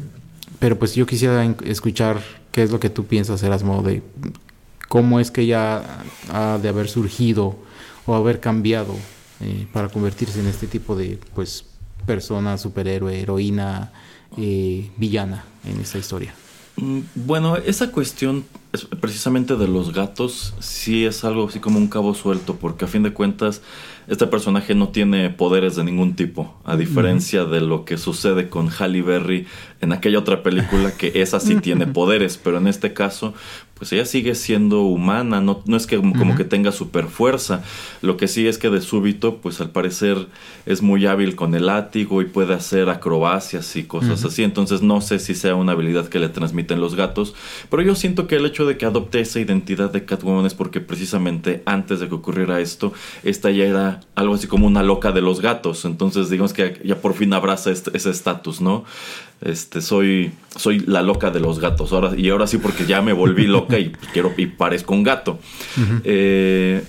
[0.59, 2.21] pero pues yo quisiera escuchar
[2.53, 4.03] qué es lo que tú piensas, Erasmo, de
[4.89, 5.83] cómo es que ella
[6.33, 7.57] ha de haber surgido
[8.07, 8.95] o haber cambiado
[9.41, 11.65] eh, para convertirse en este tipo de pues
[12.07, 13.93] persona, superhéroe, heroína,
[14.37, 16.35] eh, villana en esta historia.
[16.77, 18.45] Mm, bueno, esa cuestión
[19.01, 23.03] precisamente de los gatos sí es algo así como un cabo suelto, porque a fin
[23.03, 23.63] de cuentas
[24.09, 28.69] este personaje no tiene poderes de ningún tipo, a diferencia de lo que sucede con
[28.69, 29.47] Halle Berry
[29.81, 33.35] en aquella otra película que esa sí tiene poderes, pero en este caso
[33.79, 37.63] pues ella sigue siendo humana, no, no es que como, que tenga super fuerza,
[38.03, 40.27] lo que sí es que de súbito, pues al parecer
[40.67, 45.01] es muy hábil con el látigo y puede hacer acrobacias y cosas así, entonces no
[45.01, 47.35] sé si sea una habilidad que le transmiten los gatos,
[47.71, 50.81] pero yo siento que el hecho de que adopte esa identidad de Catwoman es porque
[50.81, 55.23] precisamente antes de que ocurriera esto, esta ya era algo así como una loca de
[55.23, 58.85] los gatos, entonces digamos que ya por fin abraza este, ese estatus, ¿no?
[59.41, 61.93] Este, soy, soy la loca de los gatos.
[61.93, 65.39] Ahora, y ahora sí, porque ya me volví loca y quiero y parezco un gato.
[66.05, 66.83] eh,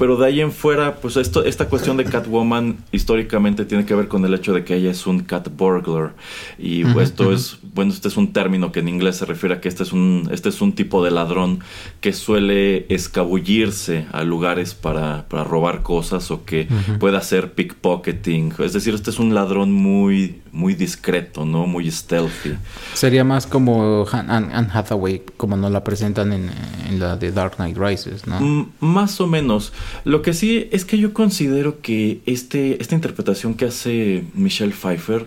[0.00, 4.08] pero de ahí en fuera, pues esto, esta cuestión de Catwoman históricamente tiene que ver
[4.08, 6.14] con el hecho de que ella es un cat burglar.
[6.58, 9.68] Y esto es, bueno, este es un término que en inglés se refiere a que
[9.68, 11.60] este es un, este es un tipo de ladrón
[12.00, 16.66] que suele escabullirse a lugares para, para robar cosas o que
[16.98, 18.54] puede hacer pickpocketing.
[18.60, 21.66] Es decir, este es un ladrón muy, muy discreto, ¿no?
[21.66, 22.56] Muy stealthy.
[22.94, 26.50] Sería más como Anne Hathaway, como nos la presentan en,
[26.88, 28.40] en la de Dark Knight Rises, ¿no?
[28.40, 29.72] Mm, más o menos.
[30.04, 35.26] Lo que sí es que yo considero que este, esta interpretación que hace Michelle Pfeiffer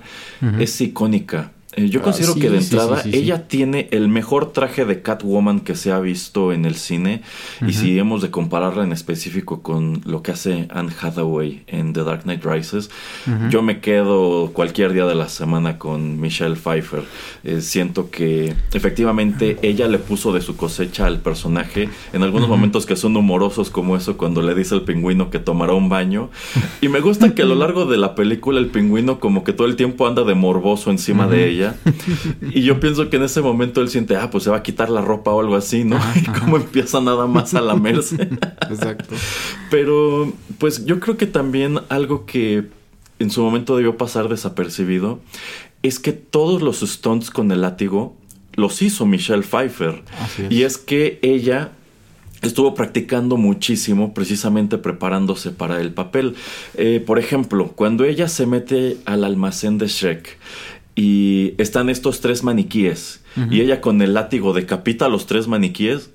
[0.60, 1.52] es icónica.
[1.76, 5.76] Eh, yo ah, considero que de entrada ella tiene el mejor traje de Catwoman que
[5.76, 7.22] se ha visto en el cine.
[7.66, 12.04] Y si hemos de compararla en específico con lo que hace Anne Hathaway en The
[12.04, 12.90] Dark Knight Rises,
[13.50, 17.04] yo me quedo cualquier día de la semana con Michelle Pfeiffer.
[17.44, 21.90] Eh, siento que efectivamente ella le puso de su cosecha al personaje.
[22.12, 25.74] En algunos momentos que son humorosos, como eso cuando le dice al pingüino que tomará
[25.74, 26.30] un baño.
[26.82, 29.68] Y me gusta que a lo largo de la película el pingüino, como que todo
[29.68, 31.63] el tiempo anda de morboso encima de ella
[32.42, 34.90] y yo pienso que en ese momento él siente, ah, pues se va a quitar
[34.90, 36.00] la ropa o algo así, ¿no?
[36.16, 38.30] y como empieza nada más a lamerse.
[38.70, 39.16] Exacto.
[39.70, 42.70] Pero, pues yo creo que también algo que
[43.20, 45.20] en su momento debió pasar desapercibido
[45.82, 48.16] es que todos los stunts con el látigo
[48.56, 50.04] los hizo Michelle Pfeiffer.
[50.50, 51.72] Y es que ella
[52.42, 56.36] estuvo practicando muchísimo precisamente preparándose para el papel.
[56.76, 60.38] Eh, por ejemplo, cuando ella se mete al almacén de Shrek,
[60.96, 63.22] y están estos tres maniquíes.
[63.50, 66.12] Y ella con el látigo decapita a los tres maniquíes.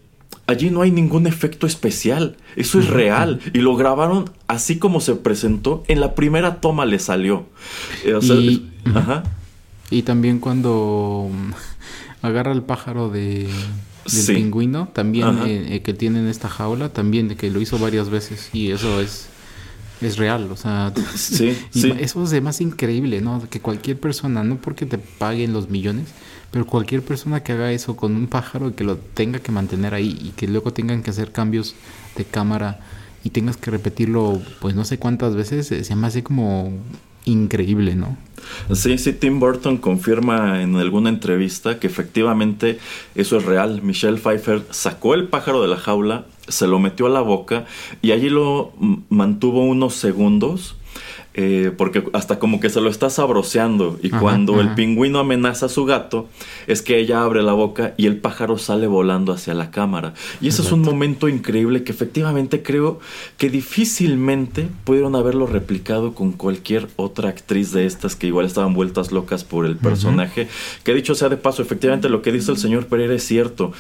[0.47, 3.41] Allí no hay ningún efecto especial, eso es real.
[3.53, 7.47] Y lo grabaron así como se presentó, en la primera toma le salió.
[8.05, 8.61] Eh,
[9.91, 11.29] y, también cuando
[12.23, 13.49] agarra el pájaro de,
[14.11, 18.09] del pingüino, también eh, eh, que tiene en esta jaula, también que lo hizo varias
[18.09, 18.49] veces.
[18.53, 19.29] Y eso es
[20.01, 21.95] es real, o sea, sí, sí.
[21.99, 23.43] eso es más increíble, ¿no?
[23.49, 26.09] Que cualquier persona, no porque te paguen los millones,
[26.51, 29.95] pero cualquier persona que haga eso con un pájaro y que lo tenga que mantener
[29.95, 31.75] ahí y que luego tengan que hacer cambios
[32.17, 32.81] de cámara
[33.25, 36.73] y tengas que repetirlo, pues no sé cuántas veces, se me hace como
[37.25, 38.17] increíble, ¿no?
[38.73, 42.79] Sí, sí, Tim Burton confirma en alguna entrevista que efectivamente
[43.15, 43.83] eso es real.
[43.83, 47.67] Michelle Pfeiffer sacó el pájaro de la jaula, se lo metió a la boca
[48.03, 48.73] y allí lo
[49.09, 50.77] mantuvo unos segundos
[51.41, 55.69] eh, porque hasta como que se lo está sabroseando y cuando el pingüino amenaza a
[55.69, 56.27] su gato
[56.67, 60.15] es que ella abre la boca y el pájaro sale volando hacia la cámara.
[60.41, 62.99] Y ese es un momento increíble que efectivamente creo
[63.37, 69.13] que difícilmente pudieron haberlo replicado con cualquier otra actriz de estas que igual estaban vueltas
[69.13, 70.49] locas por el personaje
[70.83, 73.73] que dicho sea de paso efectivamente lo que dice el señor Pereira es cierto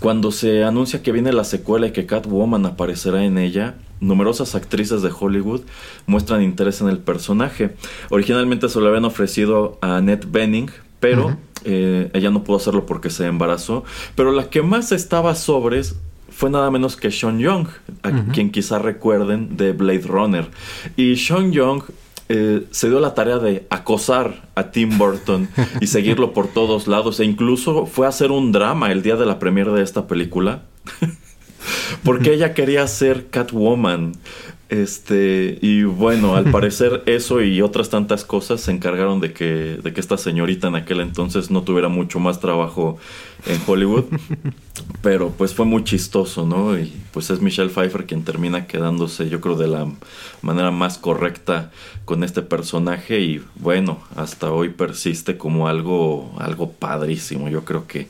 [0.00, 5.02] cuando se anuncia que viene la secuela y que Catwoman aparecerá en ella, numerosas actrices
[5.02, 5.62] de Hollywood
[6.06, 7.74] muestran interés en el personaje.
[8.10, 10.70] Originalmente se lo habían ofrecido a Annette Bening,
[11.00, 13.84] pero eh, ella no pudo hacerlo porque se embarazó.
[14.14, 15.96] Pero la que más estaba sobres
[16.30, 17.68] fue nada menos que Sean Young,
[18.02, 20.50] a quien quizá recuerden de Blade Runner.
[20.96, 21.82] Y Sean Young
[22.28, 25.48] eh, se dio la tarea de acosar a Tim Burton
[25.80, 29.26] y seguirlo por todos lados e incluso fue a hacer un drama el día de
[29.26, 30.62] la premiere de esta película
[32.04, 34.12] porque ella quería ser Catwoman
[34.68, 39.92] este, y bueno, al parecer eso y otras tantas cosas se encargaron de que, de
[39.92, 42.98] que esta señorita en aquel entonces no tuviera mucho más trabajo
[43.46, 44.04] en Hollywood.
[45.02, 46.78] Pero pues fue muy chistoso, ¿no?
[46.78, 49.88] Y pues es Michelle Pfeiffer quien termina quedándose, yo creo, de la
[50.42, 51.70] manera más correcta
[52.04, 53.20] con este personaje.
[53.20, 57.48] Y bueno, hasta hoy persiste como algo, algo padrísimo.
[57.48, 58.08] Yo creo que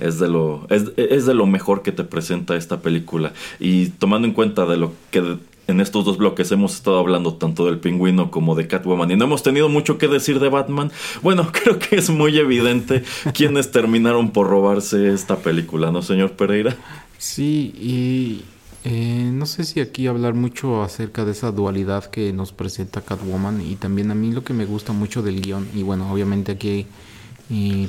[0.00, 3.32] es de lo, es, es de lo mejor que te presenta esta película.
[3.60, 5.38] Y tomando en cuenta de lo que
[5.68, 9.26] en estos dos bloques hemos estado hablando tanto del pingüino como de Catwoman y no
[9.26, 10.90] hemos tenido mucho que decir de Batman.
[11.22, 13.04] Bueno, creo que es muy evidente
[13.34, 16.74] quiénes terminaron por robarse esta película, ¿no, señor Pereira?
[17.18, 18.44] Sí, y
[18.84, 23.60] eh, no sé si aquí hablar mucho acerca de esa dualidad que nos presenta Catwoman
[23.60, 26.86] y también a mí lo que me gusta mucho del guion y bueno, obviamente aquí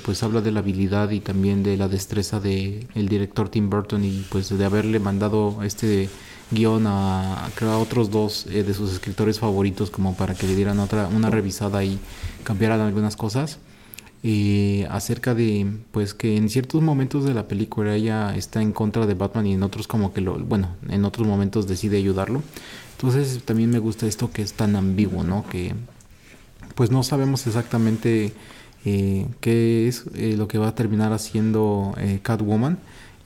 [0.05, 4.05] pues habla de la habilidad y también de la destreza de el director Tim Burton
[4.05, 6.09] y pues de haberle mandado este
[6.51, 10.79] guion a, a otros dos eh, de sus escritores favoritos como para que le dieran
[10.79, 11.99] otra una revisada y
[12.43, 13.59] cambiaran algunas cosas.
[14.21, 19.05] Eh, acerca de pues que en ciertos momentos de la película ella está en contra
[19.05, 22.43] de Batman y en otros como que lo bueno en otros momentos decide ayudarlo.
[22.97, 25.73] Entonces también me gusta esto que es tan ambiguo no que
[26.75, 28.33] pues no sabemos exactamente
[28.83, 32.77] eh, qué es eh, lo que va a terminar haciendo Catwoman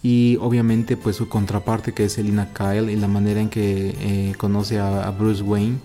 [0.04, 4.34] y obviamente pues su contraparte que es Selina Kyle y la manera en que eh,
[4.38, 5.78] conoce a, Bruce Wayne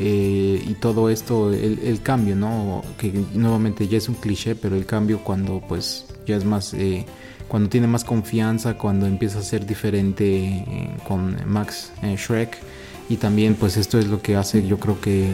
[0.00, 4.86] eh, y todo esto el, cambio no que nuevamente ya es un cliché pero el
[4.86, 7.06] cambio cuando pues ya es más eh,
[7.46, 12.56] cuando tiene más confianza cuando empieza a ser diferente con Max Shrek.
[13.08, 15.28] Y también pues esto es lo que hace yo creo que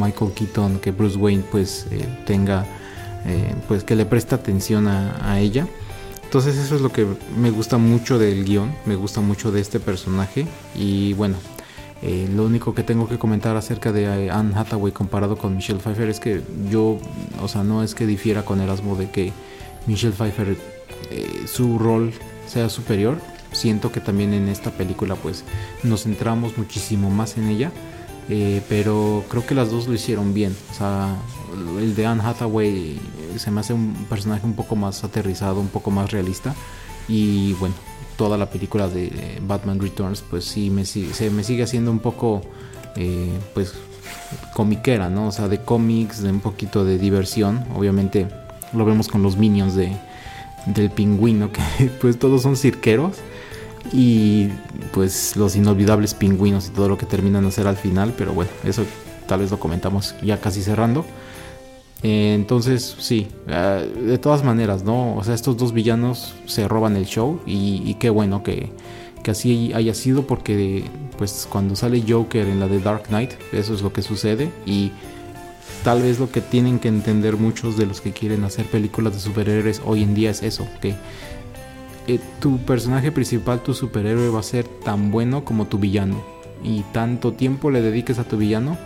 [0.00, 1.88] Michael Keaton que Bruce Wayne pues
[2.24, 2.64] tenga
[3.66, 5.66] pues que le presta atención a ella
[6.36, 7.06] entonces eso es lo que
[7.38, 10.46] me gusta mucho del guion, me gusta mucho de este personaje.
[10.74, 11.38] Y bueno,
[12.02, 15.78] eh, lo único que tengo que comentar acerca de eh, Anne Hathaway comparado con Michelle
[15.78, 16.98] Pfeiffer es que yo,
[17.40, 19.32] o sea, no es que difiera con Erasmo de que
[19.86, 20.58] Michelle Pfeiffer
[21.10, 22.12] eh, su rol
[22.46, 23.16] sea superior,
[23.52, 25.42] siento que también en esta película pues
[25.84, 27.72] nos centramos muchísimo más en ella,
[28.68, 31.16] pero creo que las dos lo hicieron bien, o sea,
[31.78, 32.98] el de Anne Hathaway
[33.36, 36.54] se me hace un personaje un poco más aterrizado, un poco más realista.
[37.08, 37.74] Y bueno,
[38.16, 42.42] toda la película de Batman Returns, pues sí, me, se me sigue haciendo un poco,
[42.96, 43.74] eh, pues,
[44.54, 45.28] comiquera, ¿no?
[45.28, 47.64] O sea, de cómics, de un poquito de diversión.
[47.74, 48.28] Obviamente
[48.72, 49.96] lo vemos con los minions de,
[50.66, 53.16] del pingüino, que pues todos son cirqueros.
[53.92, 54.48] Y
[54.92, 58.14] pues los inolvidables pingüinos y todo lo que terminan de hacer al final.
[58.16, 58.84] Pero bueno, eso
[59.28, 61.04] tal vez lo comentamos ya casi cerrando.
[62.02, 65.16] Eh, entonces, sí, eh, de todas maneras, ¿no?
[65.16, 68.70] O sea, estos dos villanos se roban el show y, qué bueno que,
[69.26, 70.84] así haya sido porque,
[71.18, 74.92] pues, cuando sale Joker en la de Dark Knight, eso es lo que sucede y
[75.82, 79.20] tal vez lo que tienen que entender muchos de los que quieren hacer películas de
[79.20, 80.94] superhéroes hoy en día es eso, que
[82.06, 86.22] eh, tu personaje principal, tu superhéroe va a ser tan bueno como tu villano
[86.62, 88.78] y tanto tiempo le dediques a tu villano,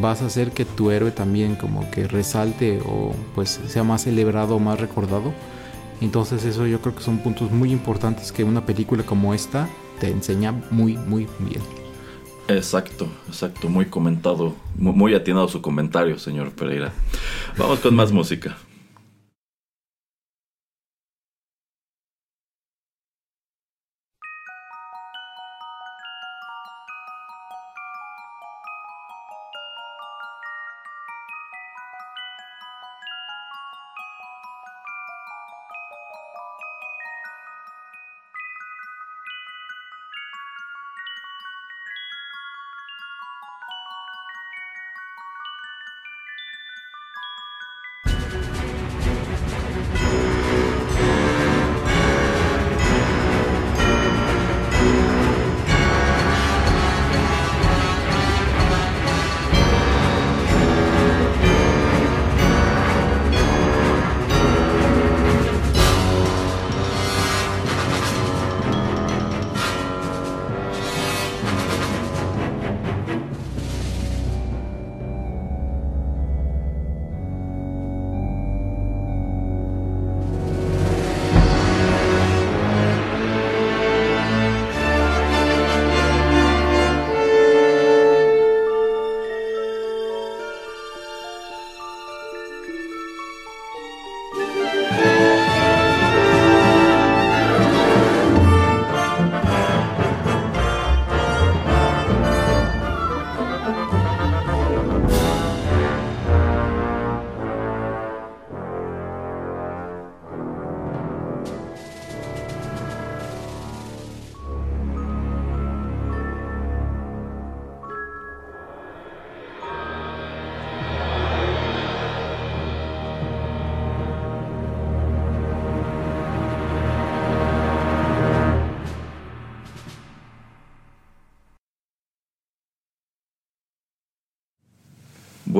[0.00, 4.58] vas a hacer que tu héroe también como que resalte o pues sea más celebrado,
[4.58, 5.32] más recordado.
[6.00, 9.68] Entonces eso yo creo que son puntos muy importantes que una película como esta
[10.00, 11.62] te enseña muy muy bien.
[12.46, 16.92] Exacto, exacto, muy comentado, muy atinado su comentario, señor Pereira.
[17.56, 18.56] Vamos con más música.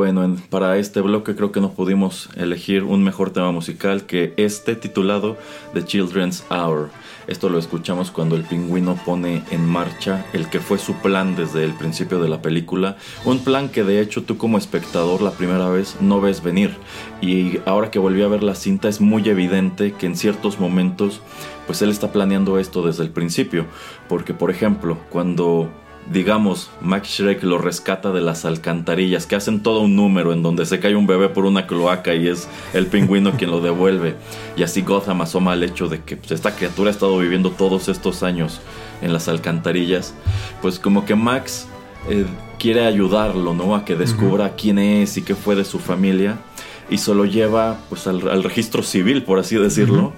[0.05, 4.77] Bueno, para este bloque creo que no pudimos elegir un mejor tema musical que este
[4.77, 5.39] titulado
[5.73, 6.91] The Children's Hour.
[7.27, 11.65] Esto lo escuchamos cuando el pingüino pone en marcha el que fue su plan desde
[11.65, 12.99] el principio de la película.
[13.25, 16.77] Un plan que de hecho tú como espectador la primera vez no ves venir.
[17.23, 21.23] Y ahora que volví a ver la cinta es muy evidente que en ciertos momentos
[21.67, 23.65] pues él está planeando esto desde el principio.
[24.07, 25.71] Porque por ejemplo, cuando
[26.11, 30.67] digamos, Max Shrek lo rescata de las alcantarillas, que hacen todo un número en donde
[30.67, 34.17] se cae un bebé por una cloaca y es el pingüino quien lo devuelve.
[34.57, 37.89] Y así Gotham asoma el hecho de que pues, esta criatura ha estado viviendo todos
[37.89, 38.61] estos años
[39.03, 40.15] en las alcantarillas.
[40.61, 41.69] Pues como que Max
[42.09, 42.27] eh,
[42.59, 43.75] quiere ayudarlo, ¿no?
[43.75, 46.39] A que descubra quién es y qué fue de su familia.
[46.91, 50.13] Y se lo lleva pues al, registro civil, por así decirlo.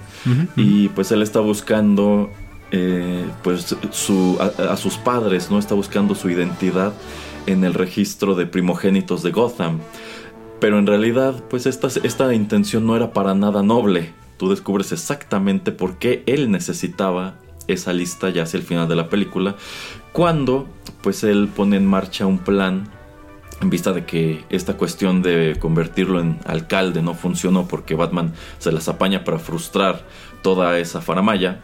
[0.57, 2.29] Y pues él está buscando
[2.71, 5.59] eh, pues su, a, sus padres, ¿no?
[5.59, 6.93] Está buscando su identidad
[7.45, 9.79] en el registro de primogénitos de Gotham.
[10.59, 14.13] Pero en realidad, pues esta, esta intención no era para nada noble.
[14.37, 17.35] Tú descubres exactamente por qué él necesitaba
[17.67, 19.55] esa lista ya hacia el final de la película,
[20.11, 20.67] cuando
[21.01, 22.89] pues él pone en marcha un plan
[23.61, 28.71] en vista de que esta cuestión de convertirlo en alcalde no funcionó porque Batman se
[28.71, 30.05] las apaña para frustrar
[30.41, 31.61] toda esa faramaya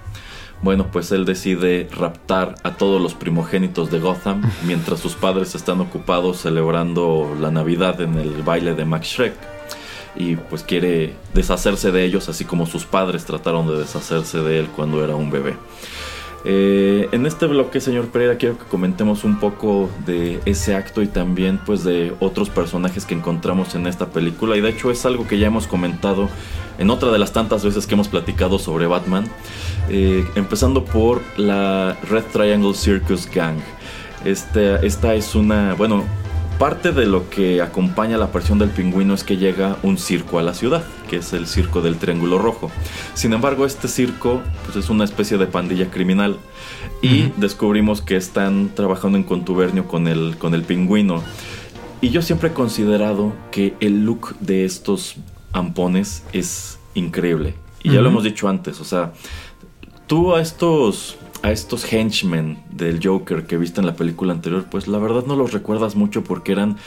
[0.63, 5.81] bueno, pues él decide raptar a todos los primogénitos de Gotham mientras sus padres están
[5.81, 9.35] ocupados celebrando la Navidad en el baile de Max Shrek.
[10.15, 14.67] Y pues quiere deshacerse de ellos así como sus padres trataron de deshacerse de él
[14.67, 15.55] cuando era un bebé.
[16.45, 21.07] Eh, en este bloque, señor Pereira, quiero que comentemos un poco de ese acto y
[21.07, 24.57] también pues de otros personajes que encontramos en esta película.
[24.57, 26.29] Y de hecho es algo que ya hemos comentado
[26.77, 29.25] en otra de las tantas veces que hemos platicado sobre Batman.
[29.89, 33.57] Eh, empezando por la Red Triangle Circus Gang.
[34.25, 36.03] Esta es una, bueno,
[36.57, 40.43] parte de lo que acompaña la aparición del pingüino es que llega un circo a
[40.43, 42.71] la ciudad, que es el circo del Triángulo Rojo.
[43.13, 46.37] Sin embargo, este circo pues, es una especie de pandilla criminal
[47.01, 51.21] y descubrimos que están trabajando en contubernio con el, con el pingüino.
[52.01, 55.15] Y yo siempre he considerado que el look de estos
[55.51, 57.55] ampones es increíble.
[57.81, 59.11] Y ya lo hemos dicho antes, o sea,
[60.07, 64.87] tú a estos a estos henchmen del Joker que viste en la película anterior, pues
[64.87, 66.77] la verdad no los recuerdas mucho porque eran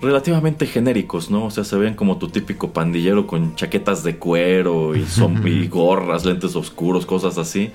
[0.00, 1.46] relativamente genéricos, ¿no?
[1.46, 5.04] O sea, se ven como tu típico pandillero con chaquetas de cuero y,
[5.48, 7.70] y gorras, lentes oscuros, cosas así.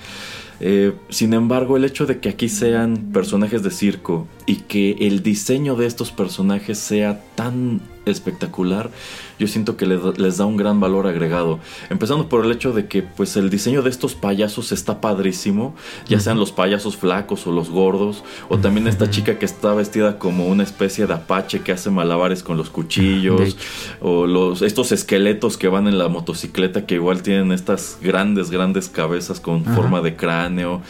[0.60, 5.22] Eh, sin embargo, el hecho de que aquí sean personajes de circo y que el
[5.22, 8.90] diseño de estos personajes sea tan espectacular,
[9.40, 11.60] yo siento que les da un gran valor agregado.
[11.90, 15.76] Empezando por el hecho de que pues el diseño de estos payasos está padrísimo,
[16.08, 20.20] ya sean los payasos flacos o los gordos, o también esta chica que está vestida
[20.20, 23.58] como una especie de apache que hace malabares con los cuchillos,
[24.02, 28.90] o los, estos esqueletos que van en la motocicleta que igual tienen estas grandes, grandes
[28.90, 30.82] cabezas con forma de cráneo,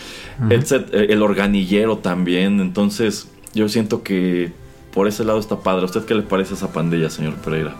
[0.49, 4.51] el organillero también, entonces yo siento que
[4.93, 5.83] por ese lado está padre.
[5.83, 7.75] ¿A usted qué le parece esa pandilla, señor Pereira?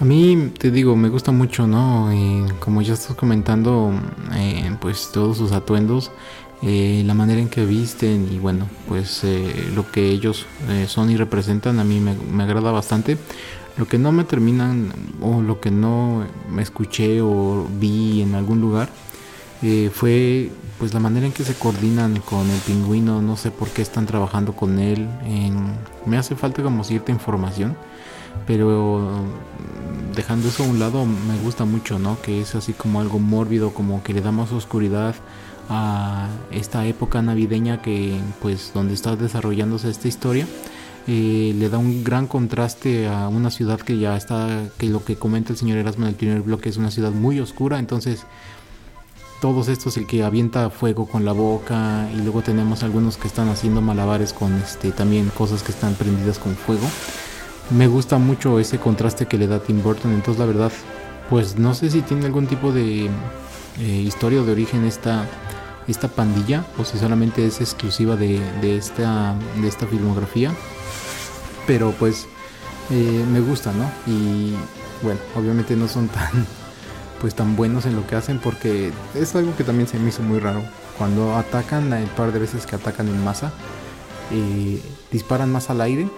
[0.00, 2.10] A mí, te digo, me gusta mucho, ¿no?
[2.58, 3.92] como ya estás comentando,
[4.34, 6.10] eh, pues todos sus atuendos,
[6.62, 10.46] eh, la manera en que visten y bueno, pues eh, lo que ellos
[10.88, 13.16] son y representan a mí me, agrada bastante.
[13.76, 18.60] Lo que no me terminan o lo que no me escuché o vi en algún
[18.60, 18.88] lugar
[19.92, 23.82] fue pues la manera en que se coordinan con el pingüino, no sé por qué
[23.82, 25.08] están trabajando con él.
[26.04, 27.76] me hace falta como cierta información,
[28.46, 29.24] pero
[30.14, 32.20] dejando eso a un lado, me gusta mucho, ¿no?
[32.22, 35.14] Que es así como algo mórbido, como que le da más oscuridad
[35.68, 40.46] a esta época navideña que, pues, donde está desarrollándose esta historia.
[41.06, 45.16] Eh, le da un gran contraste a una ciudad que ya está, que lo que
[45.16, 48.24] comenta el señor Erasmo en el primer bloque es una ciudad muy oscura, entonces
[49.42, 53.50] todos estos el que avienta fuego con la boca y luego tenemos algunos que están
[53.50, 56.86] haciendo malabares con este también cosas que están prendidas con fuego
[57.70, 60.12] me gusta mucho ese contraste que le da Tim Burton.
[60.12, 60.72] Entonces, la verdad,
[61.30, 65.26] pues no sé si tiene algún tipo de eh, historia de origen esta,
[65.88, 70.52] esta pandilla o si solamente es exclusiva de, esta, de esta filmografía.
[71.66, 72.26] Pero pues
[72.90, 73.90] eh, me gusta, ¿no?
[74.06, 74.54] Y
[75.02, 76.46] bueno, obviamente no son tan
[77.20, 80.22] pues tan buenos en lo que hacen porque es algo que también se me hizo
[80.22, 80.62] muy raro.
[80.98, 83.52] Cuando atacan, el par de veces que atacan en masa,
[84.30, 86.08] eh, disparan más al aire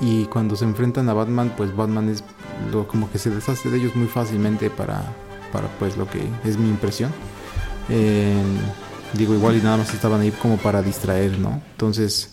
[0.00, 2.24] y cuando se enfrentan a Batman, pues Batman es
[2.72, 5.02] lo, como que se deshace de ellos muy fácilmente para,
[5.52, 7.12] para pues lo que es mi impresión.
[7.88, 11.60] digo, igual y nada más estaban ahí como para distraer, ¿no?
[11.72, 12.30] Entonces,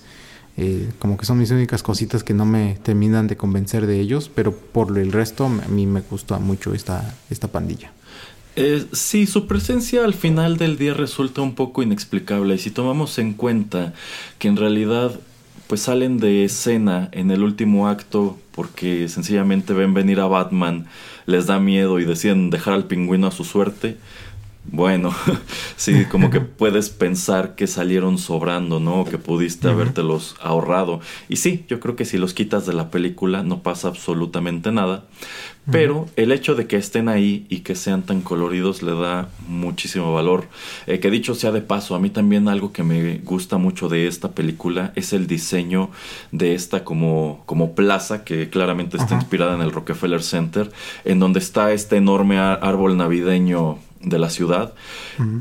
[0.58, 4.30] Eh, como que son mis únicas cositas que no me terminan de convencer de ellos,
[4.36, 7.94] pero por el resto a mí me gusta mucho esta, esta pandilla.
[8.58, 13.18] Eh, sí, su presencia al final del día resulta un poco inexplicable y si tomamos
[13.18, 13.94] en cuenta
[14.40, 15.18] que en realidad
[15.72, 20.88] pues salen de escena en el último acto porque sencillamente ven venir a Batman,
[21.26, 23.96] les da miedo y deciden dejar al pingüino a su suerte,
[24.64, 25.14] bueno,
[25.76, 29.06] sí, como que puedes pensar que salieron sobrando, ¿no?
[29.06, 31.02] Que pudiste habértelos ahorrado.
[31.30, 35.06] Y sí, yo creo que si los quitas de la película no pasa absolutamente nada.
[35.70, 40.12] Pero el hecho de que estén ahí y que sean tan coloridos le da muchísimo
[40.12, 40.50] valor.
[40.88, 44.08] Eh, que dicho sea de paso, a mí también algo que me gusta mucho de
[44.08, 45.92] esta película es el diseño
[46.32, 50.72] de esta como, como plaza que claramente está inspirada en el Rockefeller Center,
[51.06, 54.74] en donde está este enorme árbol navideño de la ciudad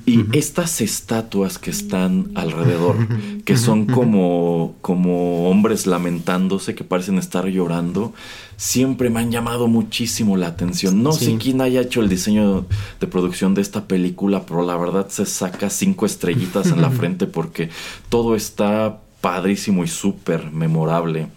[0.04, 2.96] y estas estatuas que están alrededor
[3.44, 8.12] que son como como hombres lamentándose que parecen estar llorando
[8.56, 11.02] siempre me han llamado muchísimo la atención.
[11.02, 12.66] No sé quién haya hecho el diseño
[13.00, 17.26] de producción de esta película pero la verdad se saca cinco estrellitas en la frente
[17.26, 17.70] porque
[18.08, 21.28] todo está padrísimo y súper memorable.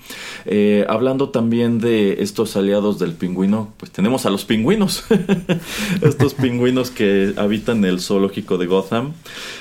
[0.46, 5.06] Eh, hablando también de estos aliados del pingüino, pues tenemos a los pingüinos.
[6.02, 9.14] estos pingüinos que habitan el zoológico de Gotham,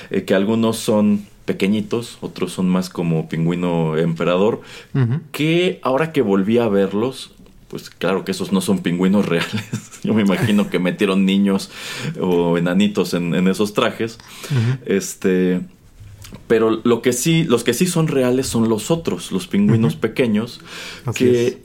[0.09, 4.61] eh, que algunos son pequeñitos, otros son más como pingüino emperador,
[5.33, 7.31] que ahora que volví a verlos,
[7.67, 9.99] pues claro que esos no son pingüinos reales.
[10.03, 11.69] Yo me imagino que metieron niños
[12.21, 14.19] o enanitos en, esos trajes.
[14.85, 15.59] Este
[16.47, 20.61] pero lo que sí, los que sí son reales son los otros, los pingüinos pequeños,
[21.15, 21.61] que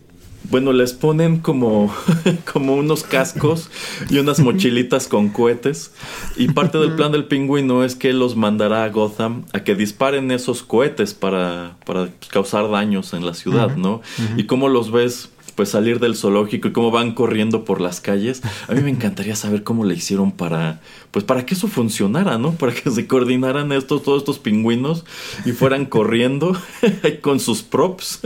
[0.50, 1.94] bueno, les ponen como,
[2.52, 3.70] como unos cascos
[4.08, 5.92] y unas mochilitas con cohetes.
[6.36, 10.30] Y parte del plan del pingüino es que los mandará a Gotham a que disparen
[10.30, 14.00] esos cohetes para, para causar daños en la ciudad, ¿no?
[14.36, 18.42] Y cómo los ves pues salir del zoológico y cómo van corriendo por las calles.
[18.68, 20.80] A mí me encantaría saber cómo le hicieron para,
[21.10, 22.52] pues para que eso funcionara, ¿no?
[22.52, 25.04] Para que se coordinaran estos, todos estos pingüinos
[25.44, 26.56] y fueran corriendo
[27.22, 28.20] con sus props.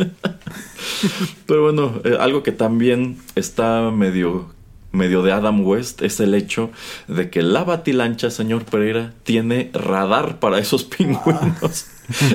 [1.46, 4.50] Pero bueno, eh, algo que también está medio
[4.90, 6.70] medio de Adam West es el hecho
[7.08, 11.86] de que la batilancha, señor Pereira, tiene radar para esos pingüinos.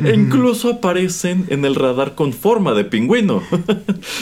[0.03, 3.43] E incluso aparecen en el radar con forma de pingüino.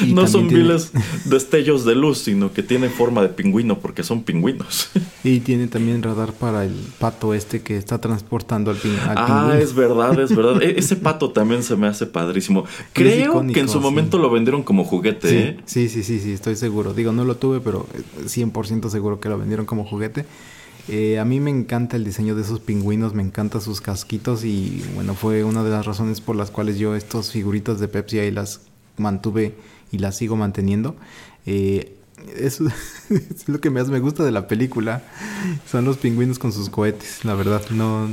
[0.08, 0.92] no son viles
[1.26, 4.90] destellos de luz, sino que tienen forma de pingüino porque son pingüinos.
[5.24, 9.04] y tiene también radar para el pato este que está transportando al, pingüino.
[9.08, 10.62] Ah, es verdad, es verdad.
[10.62, 12.66] E-, ese pato también se me hace padrísimo.
[12.94, 15.30] Creo que en su momento lo vendieron como juguete.
[15.30, 15.58] Sí, ¿eh?
[15.66, 16.94] sí, sí, sí, sí, estoy seguro.
[16.94, 17.88] Digo, no lo tuve, pero
[18.24, 20.26] 100% seguro que lo vendieron como juguete.
[20.88, 24.84] Eh, a mí me encanta el diseño de esos pingüinos, me encantan sus casquitos y
[24.94, 28.32] bueno, fue una de las razones por las cuales yo estos figuritas de Pepsi ahí
[28.32, 28.62] las
[28.98, 29.56] mantuve
[29.92, 30.96] y las sigo manteniendo.
[31.48, 31.96] Eh,
[32.38, 32.66] eso
[33.10, 35.02] es lo que más me gusta de la película.
[35.70, 37.64] Son los pingüinos con sus cohetes, la verdad.
[37.72, 38.08] No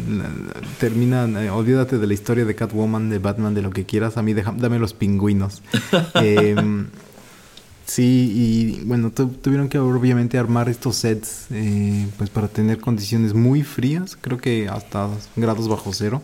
[0.80, 4.16] terminan, eh, olvídate de la historia de Catwoman, de Batman, de lo que quieras.
[4.16, 5.62] A mí dame los pingüinos.
[7.92, 8.32] eh, Sí,
[8.80, 14.16] y bueno, tuvieron que obviamente armar estos sets eh, pues para tener condiciones muy frías,
[14.18, 16.22] creo que hasta grados bajo cero,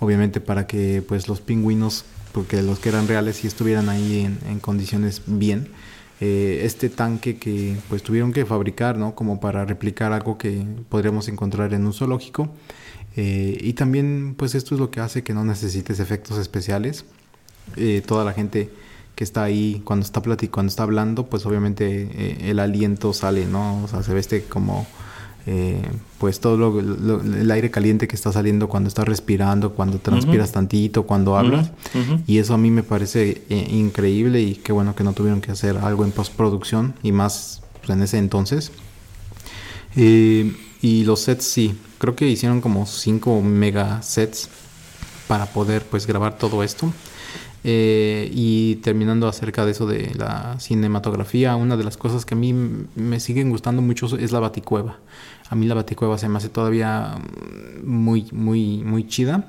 [0.00, 4.58] obviamente para que pues los pingüinos, porque los que eran reales sí estuvieran ahí en,
[4.58, 5.68] condiciones bien.
[6.20, 9.14] Eh, este tanque que pues tuvieron que fabricar, ¿no?
[9.14, 12.48] Como para replicar algo que podríamos encontrar en un zoológico.
[13.16, 17.04] Eh, y también pues esto es lo que hace que no necesites efectos especiales.
[18.06, 18.70] toda la gente
[19.14, 23.82] que está ahí cuando está platicando, está hablando, pues obviamente eh, el aliento sale, ¿no?
[23.84, 24.86] O sea, se ve este como
[25.46, 25.82] eh,
[26.18, 31.36] pues todo el aire caliente que está saliendo cuando estás respirando, cuando transpiras tantito, cuando
[31.36, 31.70] hablas.
[32.26, 35.52] Y eso a mí me parece eh, increíble y qué bueno que no tuvieron que
[35.52, 38.72] hacer algo en postproducción y más pues, en ese entonces.
[39.94, 44.48] y los sets sí, creo que hicieron como 5 mega sets
[45.28, 46.92] para poder pues grabar todo esto.
[47.66, 52.36] Eh, y terminando acerca de eso de la cinematografía, una de las cosas que a
[52.36, 54.98] mí me siguen gustando mucho es la baticueva.
[55.48, 57.16] A mí la baticueva se me hace todavía
[57.82, 59.48] muy, muy, muy chida.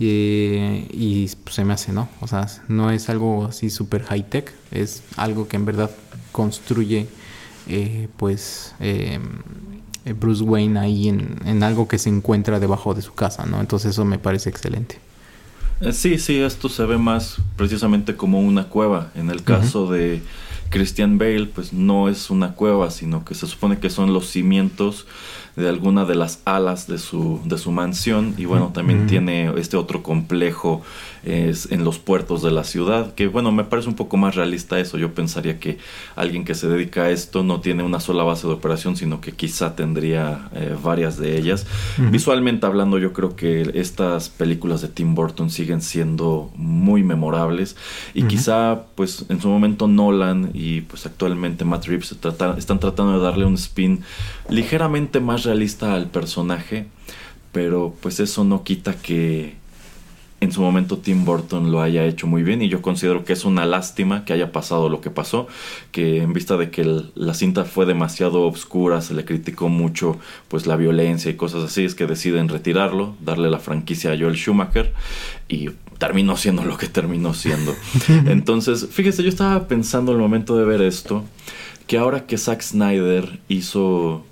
[0.00, 2.08] y pues, se me hace, ¿no?
[2.20, 5.90] O sea, no es algo así súper high tech, es algo que en verdad
[6.32, 7.06] construye,
[7.68, 9.20] eh, pues, eh,
[10.18, 13.60] Bruce Wayne ahí en algo que se encuentra debajo de su casa, ¿no?
[13.60, 15.03] Entonces eso me parece excelente.
[15.84, 19.10] Eh, sí, sí, esto se ve más precisamente como una cueva.
[19.14, 20.22] En el caso de
[20.70, 25.06] Christian Bale pues no es una cueva, sino que se supone que son los cimientos
[25.56, 28.34] de alguna de las alas de su, de su mansión.
[28.36, 30.82] Y bueno, también tiene este otro complejo
[31.24, 34.78] es en los puertos de la ciudad, que bueno, me parece un poco más realista
[34.78, 34.98] eso.
[34.98, 35.78] Yo pensaría que
[36.16, 39.32] alguien que se dedica a esto no tiene una sola base de operación, sino que
[39.32, 41.66] quizá tendría eh, varias de ellas.
[41.96, 47.76] Visualmente hablando, yo creo que estas películas de Tim Burton siguen siendo muy memorables.
[48.12, 53.24] Y quizá pues en su momento Nolan y pues actualmente Matt Reeves están tratando de
[53.24, 54.02] darle un spin
[54.48, 56.86] ligeramente más realista al personaje,
[57.52, 59.54] pero pues eso no quita que
[60.44, 63.44] en su momento Tim Burton lo haya hecho muy bien y yo considero que es
[63.44, 65.48] una lástima que haya pasado lo que pasó,
[65.90, 70.18] que en vista de que la cinta fue demasiado oscura, se le criticó mucho
[70.48, 74.36] pues la violencia y cosas así, es que deciden retirarlo, darle la franquicia a Joel
[74.36, 74.92] Schumacher
[75.48, 77.74] y terminó siendo lo que terminó siendo.
[78.26, 81.24] Entonces, fíjese, yo estaba pensando en el momento de ver esto,
[81.86, 84.24] que ahora que Zack Snyder hizo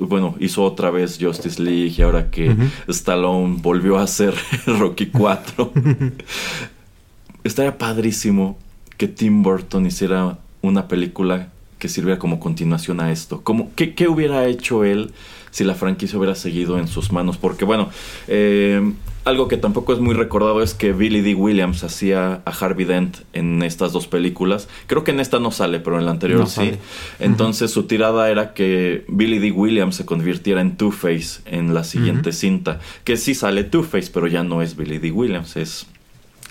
[0.00, 2.54] bueno, hizo otra vez Justice League y ahora que
[2.88, 4.34] Stallone volvió a hacer
[4.66, 5.72] Rocky 4.
[7.44, 8.58] Estaría padrísimo
[8.96, 11.48] que Tim Burton hiciera una película
[11.78, 13.40] que sirviera como continuación a esto.
[13.42, 15.12] Como, ¿qué, ¿Qué hubiera hecho él
[15.50, 17.38] si la franquicia hubiera seguido en sus manos?
[17.38, 17.88] Porque bueno,
[18.28, 18.92] eh,
[19.24, 21.34] algo que tampoco es muy recordado es que Billy D.
[21.34, 24.68] Williams hacía a Harvey Dent en estas dos películas.
[24.86, 26.72] Creo que en esta no sale, pero en la anterior sí.
[27.18, 29.52] Entonces su tirada era que Billy D.
[29.52, 32.80] Williams se convirtiera en Two-Face en la siguiente cinta.
[33.04, 35.10] Que sí sale Two-Face, pero ya no es Billy D.
[35.10, 35.86] Williams, es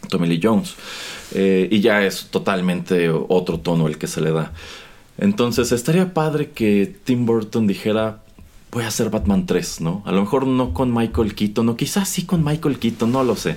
[0.09, 0.75] Tommy Lee Jones.
[1.33, 4.53] Eh, y ya es totalmente otro tono el que se le da.
[5.17, 8.21] Entonces estaría padre que Tim Burton dijera,
[8.71, 10.03] voy a hacer Batman 3, ¿no?
[10.05, 13.35] A lo mejor no con Michael Keaton, o quizás sí con Michael Keaton, no lo
[13.35, 13.55] sé.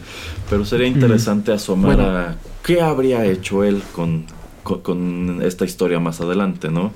[0.49, 4.25] Pero sería interesante asomar a qué habría hecho él con,
[4.63, 6.93] con, esta historia más adelante, ¿no?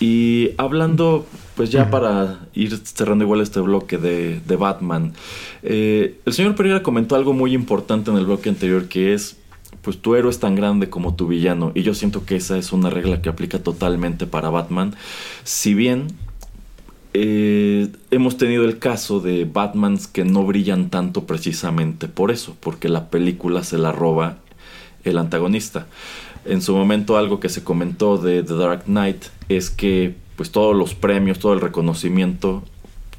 [0.00, 5.12] Y hablando, pues ya para ir cerrando igual este bloque de, de Batman,
[5.64, 9.36] eh, el señor Pereira comentó algo muy importante en el bloque anterior que es
[9.82, 11.72] pues tu héroe es tan grande como tu villano.
[11.74, 14.94] Y yo siento que esa es una regla que aplica totalmente para Batman.
[15.44, 16.08] Si bien
[17.14, 22.88] eh, hemos tenido el caso de Batmans que no brillan tanto precisamente por eso, porque
[22.88, 24.38] la película se la roba
[25.04, 25.86] el antagonista.
[26.44, 30.76] En su momento algo que se comentó de The Dark Knight es que pues todos
[30.76, 32.62] los premios, todo el reconocimiento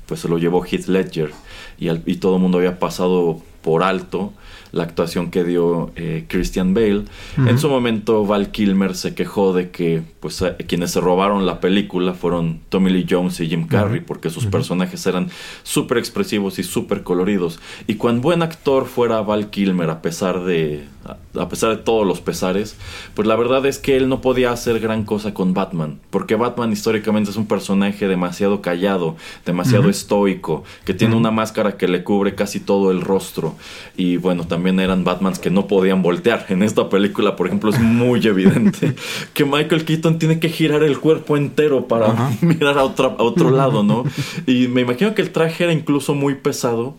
[0.06, 1.32] pues se lo llevó Heath Ledger
[1.78, 4.34] y, y todo el mundo había pasado por alto
[4.72, 7.05] la actuación que dio eh, Christian Bale.
[7.38, 11.59] En su momento Val Kilmer se quejó de que pues eh, quienes se robaron la
[11.59, 15.30] película fueron Tommy Lee Jones y Jim Carrey porque sus personajes eran
[15.63, 17.59] súper expresivos y súper coloridos.
[17.88, 21.17] Y cuán buen actor fuera Val Kilmer a pesar de a
[21.50, 22.76] pesar de todos los pesares,
[23.14, 26.72] pues la verdad es que él no podía hacer gran cosa con Batman, porque Batman
[26.72, 29.16] históricamente es un personaje demasiado callado,
[29.46, 33.56] demasiado estoico, que tiene una máscara que le cubre casi todo el rostro.
[33.96, 36.46] Y bueno, también eran Batmans que no podían voltear.
[36.50, 38.96] En esta película, por ejemplo, es muy evidente
[39.34, 43.84] que Michael Keaton tiene que girar el cuerpo entero para mirar a, a otro lado,
[43.84, 44.04] ¿no?
[44.46, 46.96] Y me imagino que el traje era incluso muy pesado,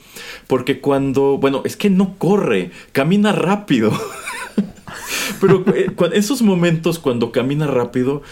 [0.46, 3.92] porque cuando, bueno, es que no corre, camina rápido.
[5.40, 8.22] Pero en eh, esos momentos cuando camina rápido,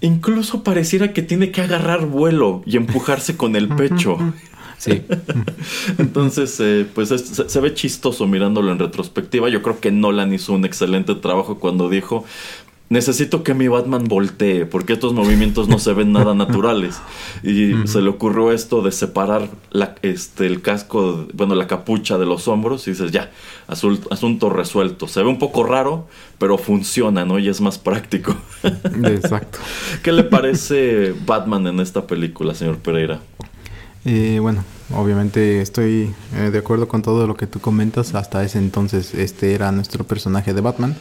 [0.00, 4.18] incluso pareciera que tiene que agarrar vuelo y empujarse con el pecho.
[4.82, 5.00] Sí.
[5.98, 9.48] Entonces, eh, pues se, ve chistoso mirándolo en retrospectiva.
[9.48, 12.24] Yo creo que Nolan hizo un excelente trabajo cuando dijo,
[12.92, 17.00] necesito que mi Batman voltee, porque estos movimientos no se ven nada naturales.
[17.42, 22.26] Y se le ocurrió esto de separar la, este, el casco, bueno, la capucha de
[22.26, 23.30] los hombros, y dices, ya,
[23.66, 25.08] asunto resuelto.
[25.08, 26.06] Se ve un poco raro,
[26.38, 27.38] pero funciona, ¿no?
[27.38, 28.36] Y es más práctico.
[29.04, 29.58] Exacto.
[30.02, 33.20] ¿Qué le parece Batman en esta película, señor Pereira?
[34.04, 34.64] Eh, bueno,
[34.94, 38.14] obviamente estoy eh, de acuerdo con todo lo que tú comentas.
[38.14, 40.94] Hasta ese entonces este era nuestro personaje de Batman.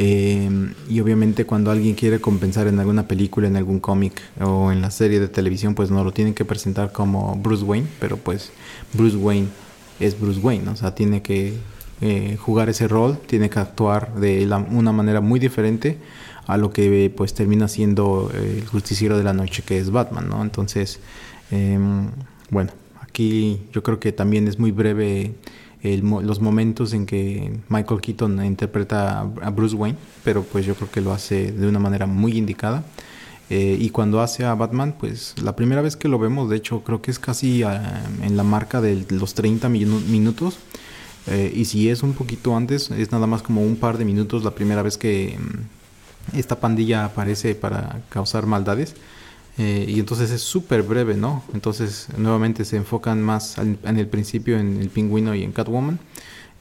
[0.00, 4.80] Em, y obviamente cuando alguien quiere compensar en alguna película, en algún cómic o en
[4.80, 8.52] la serie de televisión, pues no lo tienen que presentar como Bruce Wayne, pero pues
[8.92, 9.48] Bruce Wayne
[9.98, 11.54] es Bruce Wayne, o sea, tiene que
[12.00, 15.98] eh, jugar ese rol, tiene que actuar de una manera muy diferente
[16.46, 20.42] a lo que pues termina siendo el justiciero de la noche que es Batman, ¿no?
[20.42, 21.00] Entonces,
[21.50, 22.10] em,
[22.50, 22.70] bueno,
[23.00, 25.34] aquí yo creo que también es muy breve
[25.82, 31.00] los momentos en que Michael Keaton interpreta a Bruce Wayne, pero pues yo creo que
[31.00, 32.84] lo hace de una manera muy indicada.
[33.50, 36.82] Eh, y cuando hace a Batman, pues la primera vez que lo vemos, de hecho
[36.84, 40.58] creo que es casi ah, en la marca de los 30 minutos.
[41.26, 44.44] Eh, y si es un poquito antes, es nada más como un par de minutos
[44.44, 45.36] la primera vez que,
[46.34, 48.94] esta pandilla aparece para causar maldades.
[49.58, 51.42] Eh, y entonces es súper breve, ¿no?
[51.52, 55.98] Entonces nuevamente se enfocan más en el principio en el pingüino y en Catwoman.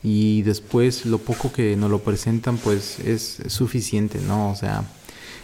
[0.04, 4.52] Y después lo poco que nos lo presentan pues es suficiente, ¿no?
[4.52, 4.84] O sea,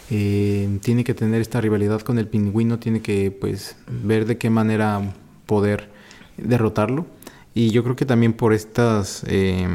[0.09, 4.49] eh, tiene que tener esta rivalidad con el pingüino, tiene que pues ver de qué
[4.49, 5.13] manera
[5.45, 5.89] poder
[6.37, 7.05] derrotarlo.
[7.53, 9.67] Y yo creo que también por estas eh,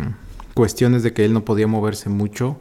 [0.54, 2.58] cuestiones de que él no podía moverse mucho,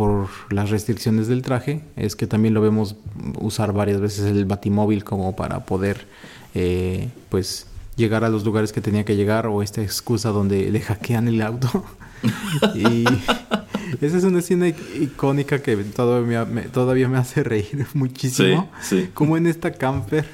[0.00, 2.96] por las restricciones del traje es que también lo vemos
[3.38, 6.06] usar varias veces el batimóvil como para poder
[6.54, 10.80] eh, pues llegar a los lugares que tenía que llegar o esta excusa donde le
[10.80, 11.84] hackean el auto.
[12.74, 13.04] Y
[14.00, 18.70] esa es una escena icónica que todavía me, todavía me hace reír muchísimo.
[19.12, 20.24] Como en esta camper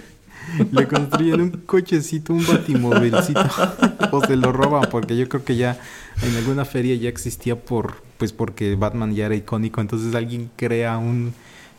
[0.71, 3.41] le construyen un cochecito, un batimóvilcito
[4.13, 5.77] o se lo roban porque yo creo que ya
[6.23, 10.99] en alguna feria ya existía por pues porque Batman ya era icónico, entonces alguien crea
[10.99, 11.35] un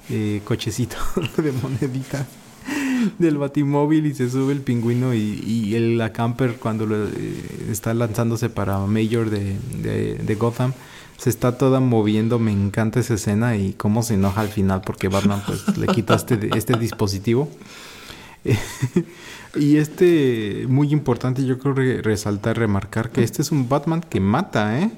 [0.10, 0.96] eh, cochecito
[1.38, 2.26] de moneditas
[3.20, 7.10] del batimóvil y se sube el pingüino y, el la camper cuando lo, eh,
[7.70, 10.74] está lanzándose para Mayor de, Gotham
[11.18, 15.08] se está toda moviendo, me encanta esa escena y cómo se enoja al final porque
[15.08, 17.50] Batman pues le quita este, este dispositivo.
[19.56, 21.74] y este, muy importante yo creo
[22.04, 24.92] resaltar, remarcar que este es un Batman que mata, ¿eh?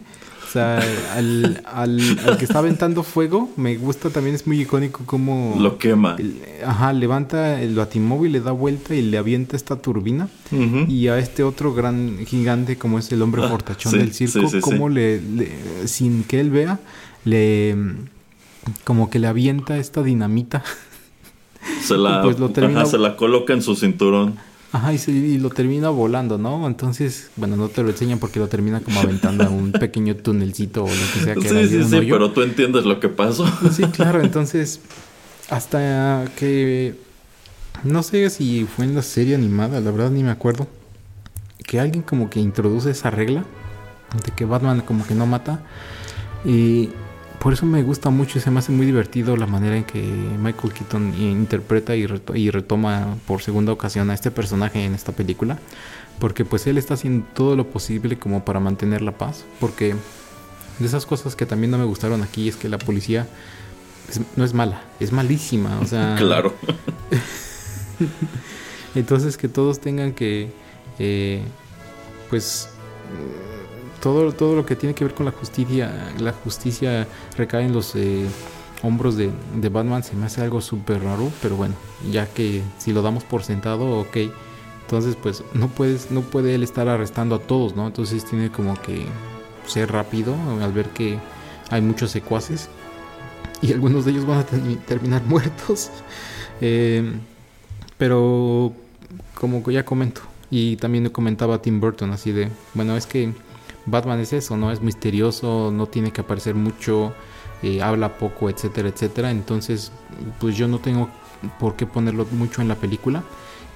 [0.49, 0.81] O sea,
[1.15, 5.55] al, al, que está aventando fuego, me gusta también, es muy icónico como...
[5.59, 6.17] Lo quema.
[6.65, 10.27] ajá, levanta el batimóvil, le da vuelta y le avienta esta turbina.
[10.87, 14.89] Y a este otro gran gigante como es el hombre portachón ah, del circo, como
[14.89, 15.21] le,
[15.85, 16.79] sin que él vea,
[17.25, 17.75] le...
[18.85, 20.63] como que le avienta esta dinamita.
[21.83, 22.37] Se la, pues
[22.89, 24.39] se la coloca en su cinturón.
[24.71, 26.67] Ajá, y, lo termina volando, ¿no?
[26.67, 30.83] Entonces, bueno, no te lo enseñan porque lo termina como aventando a un pequeño tunelcito
[30.83, 33.47] o lo que sea que Sí, sí, sí, pero tú entiendes lo que pasó.
[33.71, 34.79] Sí, claro, entonces,
[35.49, 36.95] hasta que,
[37.83, 40.67] no sé si fue en la serie animada, la verdad ni me acuerdo,
[41.65, 43.45] que alguien como que introduce esa regla
[44.25, 45.61] de que Batman como que no mata
[46.45, 46.89] y
[47.39, 50.01] por eso me gusta mucho y se me hace muy divertido la manera en que
[50.01, 55.57] Michael Keaton interpreta y, retoma por segunda ocasión a este personaje en esta película.
[56.19, 59.45] Porque pues él está haciendo todo lo posible como para mantener la paz.
[59.61, 59.95] Porque
[60.79, 63.25] de esas cosas que también no me gustaron aquí es que la policía
[64.35, 65.79] no es mala, es malísima.
[65.79, 66.15] O sea...
[66.19, 66.53] claro.
[68.95, 70.51] Entonces que todos tengan que...
[70.99, 71.41] Eh,
[72.29, 72.69] pues
[74.01, 77.95] todo, todo lo que tiene que ver con la justicia, la justicia recae en los
[77.95, 78.27] eh,
[78.83, 79.31] hombros de,
[79.69, 81.75] Batman, se me hace algo súper raro, pero bueno,
[82.11, 84.17] ya que si lo damos por sentado, ok.
[84.81, 87.87] Entonces, pues no puedes, no puede él estar arrestando a todos, ¿no?
[87.87, 89.05] Entonces tiene como que
[89.67, 91.19] ser rápido al ver que
[91.69, 92.69] hay muchos secuaces
[93.61, 95.91] y algunos de ellos van a terminar muertos.
[96.61, 97.13] Eh,
[97.97, 98.73] pero
[99.35, 103.33] como ya comento, y también comentaba Tim Burton así de, bueno, es que
[103.85, 104.71] Batman es eso, ¿no?
[104.71, 107.13] Es misterioso, no tiene que aparecer mucho,
[107.63, 109.31] eh, habla poco, etcétera, etcétera.
[109.31, 109.91] Entonces,
[110.39, 111.09] pues yo no tengo
[111.59, 113.23] por qué ponerlo mucho en la película.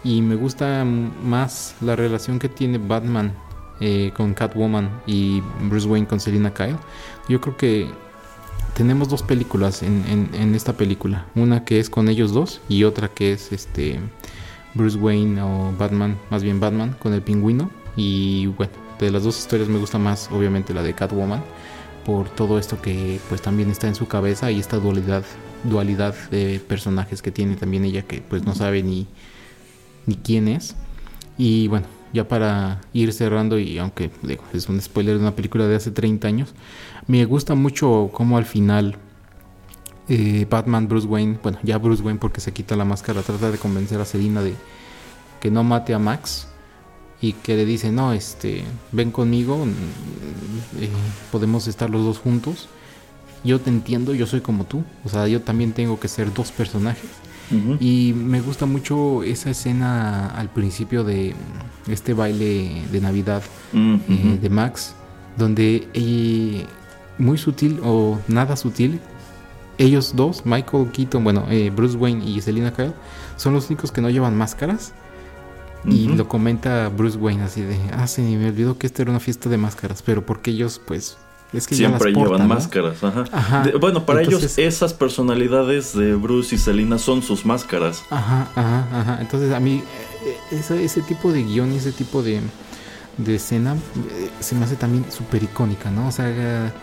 [0.03, 3.33] Y me gusta más la relación que tiene Batman
[3.79, 6.77] eh, con Catwoman y Bruce Wayne con Selina Kyle.
[7.29, 7.87] Yo creo que
[8.75, 11.25] tenemos dos películas en, en, esta película.
[11.35, 13.99] Una que es con ellos dos y otra que es este
[14.73, 17.69] Bruce Wayne o Batman, más bien Batman con el pingüino.
[17.95, 21.43] Y bueno, de las dos historias me gusta más obviamente la de Catwoman
[22.05, 25.23] por todo esto que pues también está en su cabeza y esta dualidad
[25.63, 29.07] dualidad de personajes que tiene también ella que pues no sabe ni
[30.05, 30.75] ni quién es.
[31.37, 35.65] Y bueno ya para ir cerrando y aunque digo, es un spoiler de una película
[35.65, 36.53] de hace 30 años
[37.07, 38.97] me gusta mucho cómo al final
[40.07, 43.57] eh, Batman Bruce Wayne bueno ya Bruce Wayne porque se quita la máscara trata de
[43.57, 44.53] convencer a Selina de
[45.41, 46.47] que no mate a Max
[47.23, 49.69] y que le dice, no, este, ven conmigo, mm,
[50.81, 50.89] eh,
[51.31, 52.67] podemos estar los dos juntos.
[53.45, 56.51] Yo te entiendo, yo soy como tú, o sea, yo también tengo que ser dos
[56.51, 57.09] personajes.
[57.79, 61.35] Y me gusta mucho esa escena al principio de
[61.87, 63.43] este baile de Navidad
[63.73, 64.95] eh, de Max,
[65.37, 66.67] donde
[67.19, 68.99] muy sutil o nada sutil,
[69.77, 72.93] ellos dos, Michael Keaton, bueno, eh, Bruce Wayne y Selina Kyle,
[73.37, 74.93] son los únicos que no llevan máscaras
[75.85, 79.19] y lo comenta Bruce Wayne así de, ah, sí, me olvidó que esta era una
[79.19, 81.17] fiesta de máscaras, pero porque ellos pues...
[81.51, 83.63] Es que Siempre llevan máscaras, ajá.
[83.79, 88.01] bueno, para ellos esas personalidades de Bruce y Selina son sus máscaras.
[88.09, 89.17] Ajá, ajá, ajá.
[89.21, 89.83] Entonces a mí
[90.25, 92.41] eh, ese, ese tipo de guion y ese tipo de,
[93.17, 96.07] de escena eh, se me hace también súper icónica, ¿no?
[96.07, 96.73] O sea,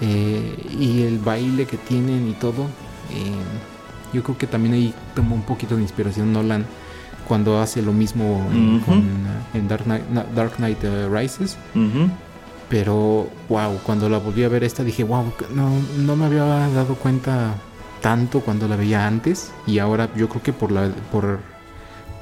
[0.00, 2.66] eh, y el baile que tienen y todo,
[4.12, 6.66] yo creo que también ahí tomó un poquito de inspiración Nolan
[7.26, 8.46] cuando hace lo mismo
[9.54, 11.56] en, Dark Knight, uh, Rises.
[12.68, 16.96] Pero, wow, cuando la volví a ver esta dije, wow, no, no me había dado
[16.96, 17.54] cuenta
[18.00, 19.52] tanto cuando la veía antes.
[19.66, 21.40] Y ahora yo creo que por la por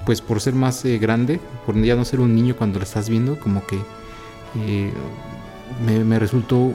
[0.05, 3.09] pues por ser más eh, grande, por ya no ser un niño cuando la estás
[3.09, 3.79] viendo, como que
[4.61, 4.93] eh,
[5.87, 6.75] me, resultó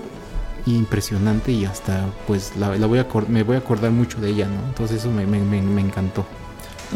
[0.66, 4.68] impresionante y hasta pues la, voy a me voy a acordar mucho de ella, ¿no?
[4.68, 6.26] Entonces eso me, me encantó.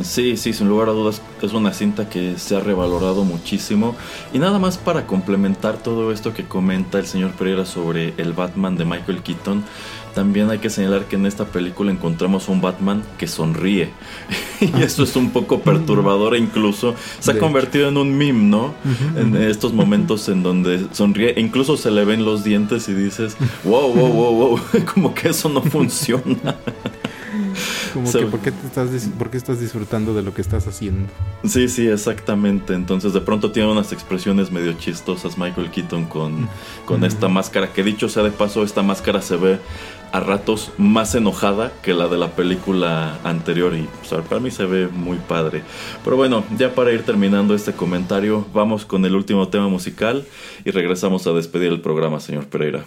[0.01, 3.95] Sí, sí, sin lugar a dudas es una cinta que se ha revalorado muchísimo.
[4.33, 8.75] Y nada más para complementar todo esto que comenta el señor Pereira sobre el Batman
[8.75, 9.63] de Michael Keaton,
[10.13, 13.89] también hay que señalar que en esta película encontramos un Batman que sonríe.
[14.61, 18.73] y eso es un poco perturbador e incluso se ha convertido en un meme, ¿no?
[19.15, 23.37] En estos momentos en donde sonríe, e incluso se le ven los dientes y dices,
[23.63, 24.59] wow, wow, wow, wow,
[24.93, 26.55] como que eso no funciona.
[27.93, 31.07] Como que, ¿por qué, estás, ¿por qué estás disfrutando de lo que estás haciendo?
[31.43, 32.73] Sí, sí, exactamente.
[32.73, 36.49] Entonces, de pronto tiene unas expresiones medio chistosas Michael Keaton con,
[36.85, 37.71] con esta máscara.
[37.71, 39.59] Que dicho sea de paso, esta máscara se ve
[40.11, 43.73] a ratos más enojada que la de la película anterior.
[43.75, 43.87] Y
[44.29, 45.63] para mí se ve muy padre.
[46.03, 50.25] Pero bueno, ya para ir terminando este comentario, vamos con el último tema musical
[50.65, 52.85] y regresamos a despedir el programa, señor Pereira.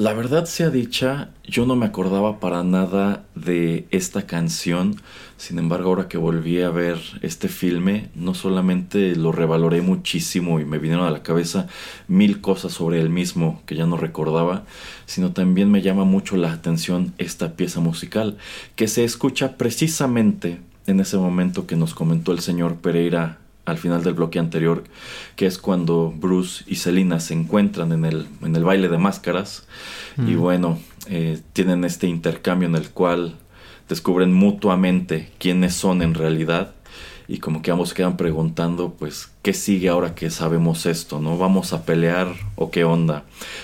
[0.00, 4.96] La verdad sea dicha, yo no me acordaba para nada de esta canción.
[5.36, 10.64] Sin embargo, ahora que volví a ver este filme, no solamente lo revaloré muchísimo y
[10.64, 11.66] me vinieron a la cabeza
[12.08, 14.64] mil cosas sobre el mismo que ya no recordaba,
[15.04, 18.38] sino también me llama mucho la atención esta pieza musical
[18.76, 23.38] que se escucha precisamente en ese momento que nos comentó el señor Pereira
[23.70, 24.84] al final del bloque anterior,
[25.36, 29.66] que es cuando Bruce y Selina se encuentran en el, en el baile de máscaras.
[30.18, 33.36] Y bueno, eh, tienen este intercambio en el cual
[33.88, 36.74] descubren mutuamente quiénes son en realidad
[37.30, 41.38] y como que ambos quedan preguntando pues qué sigue ahora que sabemos esto, ¿no?
[41.38, 43.22] ¿Vamos a pelear o qué onda?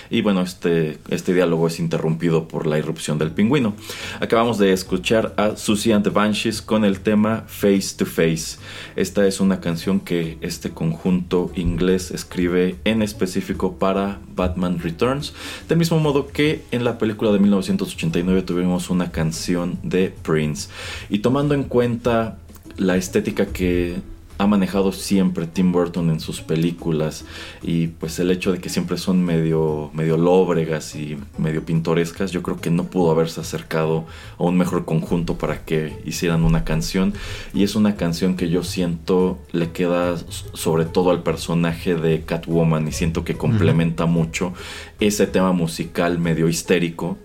[0.09, 3.73] Y bueno, este, este diálogo es interrumpido por la irrupción del pingüino.
[4.21, 8.57] Acabamos de escuchar a Susie and the Banshees con el tema Face to Face.
[8.95, 15.33] Esta es una canción que este conjunto inglés escribe en específico para Batman Returns,
[15.67, 20.69] del mismo modo que en la película de 1989 tuvimos una canción de Prince.
[21.09, 22.37] Y tomando en cuenta
[22.77, 23.97] la estética que
[24.37, 27.25] ha manejado siempre Tim Burton en sus películas
[27.63, 32.43] y pues el hecho de que siempre son medio medio lóbregas y medio pintorescas, yo
[32.43, 34.05] creo que no pudo haberse acercado
[34.37, 37.13] a un mejor conjunto para que hicieran una canción.
[37.53, 40.15] Y es una canción que yo siento le queda
[40.53, 44.53] sobre todo al personaje de Catwoman y siento que complementa mucho
[44.99, 47.17] ese tema musical medio histérico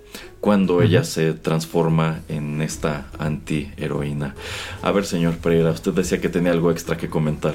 [0.42, 4.34] cuando ella se transforma en esta antiheroína.
[4.82, 7.54] A ver, señor Pereira, usted decía que tenía algo extra que comentar.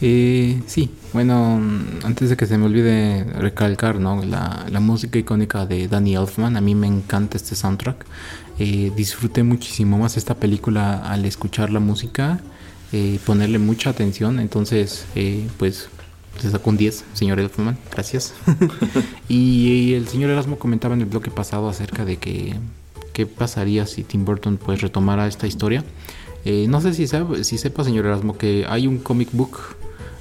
[0.00, 1.62] Eh, sí, bueno,
[2.02, 4.20] antes de que se me olvide recalcar, ¿no?
[4.24, 8.04] La, música icónica de Danny Elfman, a mí me encanta este soundtrack.
[8.58, 12.40] Eh, disfruté muchísimo más esta película al escuchar la música,
[12.90, 15.88] eh, ponerle mucha atención, entonces, eh, pues
[16.38, 18.34] se sacó un 10, señor Elfman, gracias.
[19.28, 22.54] y, el señor Erasmo comentaba en el bloque pasado acerca de que
[23.12, 25.84] qué pasaría si Tim Burton pues retomara esta historia.
[26.44, 29.58] Eh, no sé si, si sepa, señor Erasmo, que hay un comic book,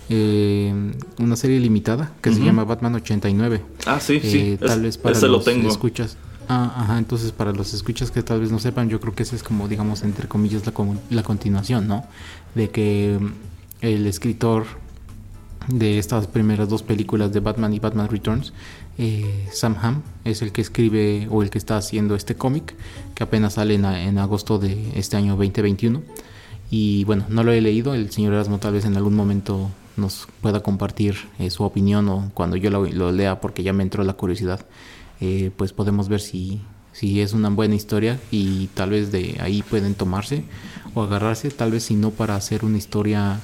[0.10, 0.74] eh,
[1.20, 3.62] una serie limitada que se llama Batman 89.
[3.86, 4.40] Ah, sí, sí.
[4.40, 6.18] Eh, tal vez para los escuchas.
[6.52, 9.36] Ah, ajá, entonces para los escuchas que tal vez no sepan, yo creo que esa
[9.36, 10.74] es como, digamos, entre comillas, la,
[11.12, 12.06] la continuación, ¿no?
[12.56, 13.20] De que
[13.82, 14.66] el escritor
[15.70, 18.54] de estas primeras dos películas de Batman y Batman Returns,
[18.98, 22.76] eh, Sam Hamm es el que escribe o el que está haciendo este cómic
[23.16, 26.02] que apenas sale en, agosto de este año 2021.
[26.72, 30.28] Y bueno, no lo he leído, el señor Erasmo tal vez en algún momento nos
[30.42, 34.14] pueda compartir eh, su opinión o cuando yo lo, lea porque ya me entró la
[34.14, 34.66] curiosidad,
[35.20, 36.62] eh, pues podemos ver si,
[36.94, 40.44] si es una buena historia y tal vez de ahí pueden tomarse
[40.94, 43.40] o agarrarse, tal vez si no para hacer una historia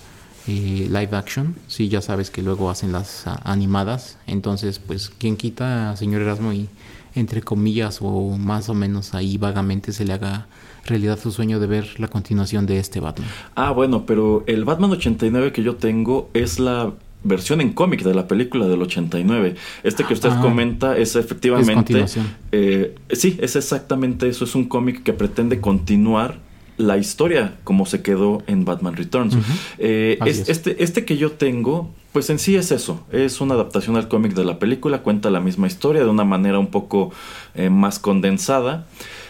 [0.48, 5.96] eh, live action, si ya sabes que luego hacen las animadas, entonces pues quien quita,
[5.98, 6.70] señor Erasmo, y
[7.16, 10.48] entre comillas o más o menos ahí vagamente se le haga
[10.86, 13.28] realidad su sueño de ver la continuación de este Batman.
[13.56, 16.94] Ah, bueno, pero el Batman 89 que yo tengo es la
[17.24, 19.56] versión en cómic de la película del 89.
[19.84, 22.00] Este que usted ah, comenta es efectivamente...
[22.02, 22.18] Es
[22.52, 24.46] eh, sí, es exactamente eso.
[24.46, 26.45] Es un cómic que pretende continuar
[26.78, 29.38] la historia como se quedó en Batman Returns.
[29.78, 34.08] Eh, este, este que yo tengo, pues en sí es eso, es una adaptación al
[34.08, 37.12] cómic de la película, cuenta la misma historia de una manera un poco
[37.54, 38.88] eh, más condensada.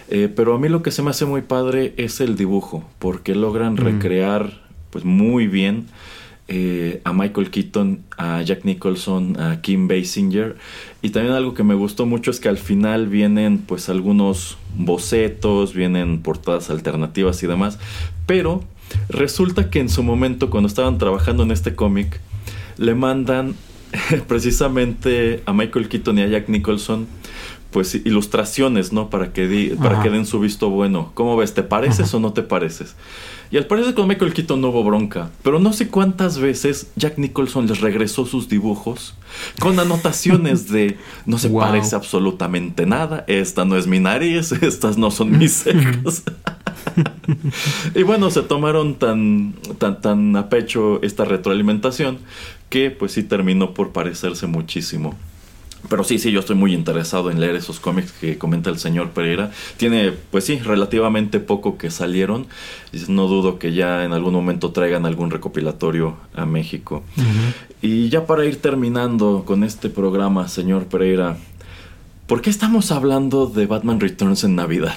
[0.08, 3.34] Eh, pero a mí lo que se me hace muy padre es el dibujo, porque
[3.34, 3.78] logran mm.
[3.78, 4.62] recrear
[4.92, 5.88] pues muy bien
[7.04, 10.58] a Michael Keaton, a Jack Nicholson, a Kim Basinger.
[11.06, 15.76] Y también algo que me gustó mucho es que al final vienen pues algunos bocetos,
[15.76, 17.77] vienen portadas alternativas y demás.
[18.26, 18.64] Pero
[19.07, 22.19] resulta que en su momento cuando estaban trabajando en este cómic,
[22.77, 23.53] le mandan
[24.27, 27.06] precisamente a Michael Keaton y a Jack Nicholson
[27.69, 29.11] pues ilustraciones, ¿no?
[29.11, 31.11] Para que, para que den su visto bueno.
[31.14, 31.53] ¿Cómo ves?
[31.53, 32.95] ¿Te pareces o no te pareces?
[33.56, 35.32] Y al parecer con Michael Keaton no hubo bronca.
[35.41, 39.14] Pero no sé cuántas veces Jack Nicholson les regresó sus dibujos
[39.61, 43.23] con anotaciones de no se parece absolutamente nada.
[43.30, 46.23] Esta no es mi nariz, estas no son mis cejas.
[47.95, 52.18] y bueno, se tomaron tan, tan, tan a pecho esta retroalimentación
[52.68, 55.15] que pues sí terminó por parecerse muchísimo.
[55.90, 59.12] Pero sí, sí, yo estoy muy interesado en leer esos cómics que comenta el señor
[59.12, 59.52] Pereira.
[59.78, 62.48] Tiene, pues sí, relativamente poco que salieron.
[63.07, 67.03] No dudo que ya en algún momento traigan algún recopilatorio a México.
[67.82, 71.38] Y ya para ir terminando con este programa, señor Pereira,
[72.28, 74.95] ¿por qué estamos hablando de Batman Returns en Navidad?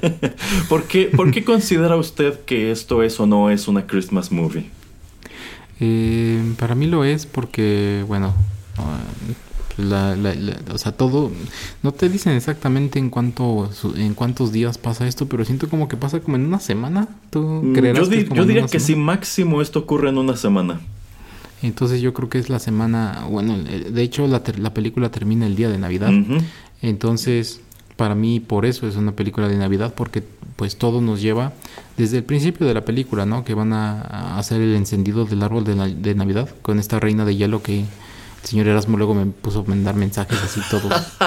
[0.68, 4.70] ¿Por, qué, ¿Por qué considera usted que esto es o no es una Christmas movie?
[5.80, 8.34] Eh, para mí lo es porque, bueno
[9.78, 10.34] La, la,
[10.72, 11.30] o sea, todo,
[11.84, 15.96] no te dicen exactamente en cuánto, en cuántos días pasa esto, pero siento como que
[15.96, 17.06] pasa como en una semana.
[17.30, 20.80] ¿Tú mm, creerás yo, yo diría que si máximo esto ocurre en una semana.
[21.62, 25.56] Entonces yo creo que es la semana, bueno, de hecho la, la película termina el
[25.56, 26.12] día de Navidad.
[26.82, 27.60] Entonces,
[27.96, 30.22] para mí por eso es una película de Navidad, porque
[30.56, 31.52] pues todo nos lleva
[31.96, 33.44] desde el principio de la película, ¿no?
[33.44, 37.36] Que van a, hacer el encendido del árbol de, de Navidad con esta reina de
[37.36, 37.84] hielo que
[38.42, 40.92] señor Erasmo luego me puso a mandar mensajes así todos.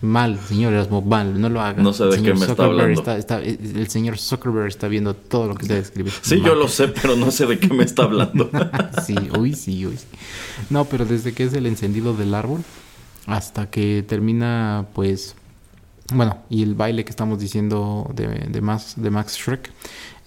[0.00, 1.82] mal, señor Erasmo, mal, no lo haga.
[1.82, 3.02] No sé de qué me está hablando.
[3.06, 6.10] el señor Zuckerberg está viendo todo lo que usted escribe.
[6.22, 8.50] Sí, yo lo sé, pero no sé de qué me está hablando.
[9.06, 9.98] sí, uy, sí, uy.
[10.70, 12.62] No, pero desde que es el encendido del árbol
[13.26, 15.34] hasta que termina, pues,
[16.12, 19.72] bueno, y el baile que estamos diciendo de, de Max, de Max Shrek.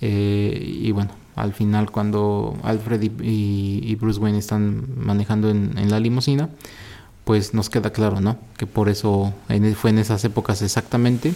[0.02, 6.50] Eh, y bueno, al final cuando Alfred y, Bruce Wayne están manejando en, la limusina,
[7.24, 8.38] pues nos queda claro, ¿no?
[8.60, 11.34] Que por eso en, fue en esas épocas exactamente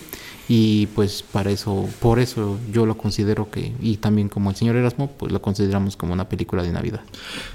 [0.49, 4.75] y pues para eso, por eso yo lo considero que, y también como el señor
[4.75, 7.01] Erasmo, pues lo consideramos como una película de Navidad.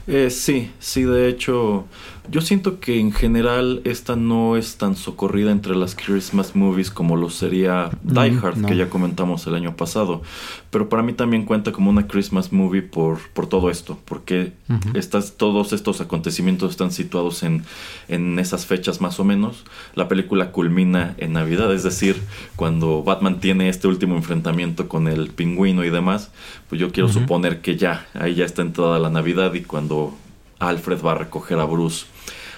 [0.07, 1.85] Eh, sí, sí, de hecho,
[2.31, 7.17] yo siento que en general esta no es tan socorrida entre las Christmas movies como
[7.17, 10.23] lo sería Die Hard, que ya comentamos el año pasado.
[10.71, 14.53] Pero para mí también cuenta como una Christmas movie por, por todo esto, porque
[14.95, 17.65] estas, todos estos acontecimientos están situados en,
[18.09, 19.58] en esas fechas más o menos.
[19.95, 22.21] La película culmina en Navidad, es decir,
[22.57, 26.31] cuando Batman tiene este último enfrentamiento con el pingüino y demás,
[26.69, 30.15] pues yo quiero suponer que ya, ahí ya está entrada la Navidad y cuando
[30.59, 32.07] Alfred va a recoger a Bruce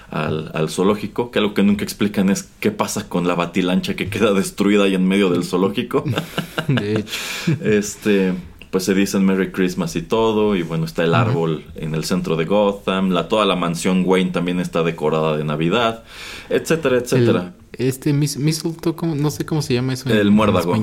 [0.09, 4.09] al, al, zoológico, que algo que nunca explican es qué pasa con la batilancha que
[4.09, 6.03] queda destruida ahí en medio del zoológico.
[6.67, 7.13] De hecho.
[7.63, 8.33] este,
[8.71, 12.37] pues se dicen Merry Christmas y todo, y bueno, está el árbol en el centro
[12.37, 16.03] de Gotham, la, toda la mansión Wayne también está decorada de Navidad,
[16.49, 17.53] etcétera, etcétera.
[17.73, 20.73] este mistletoe, no sé cómo se llama eso el muérdago.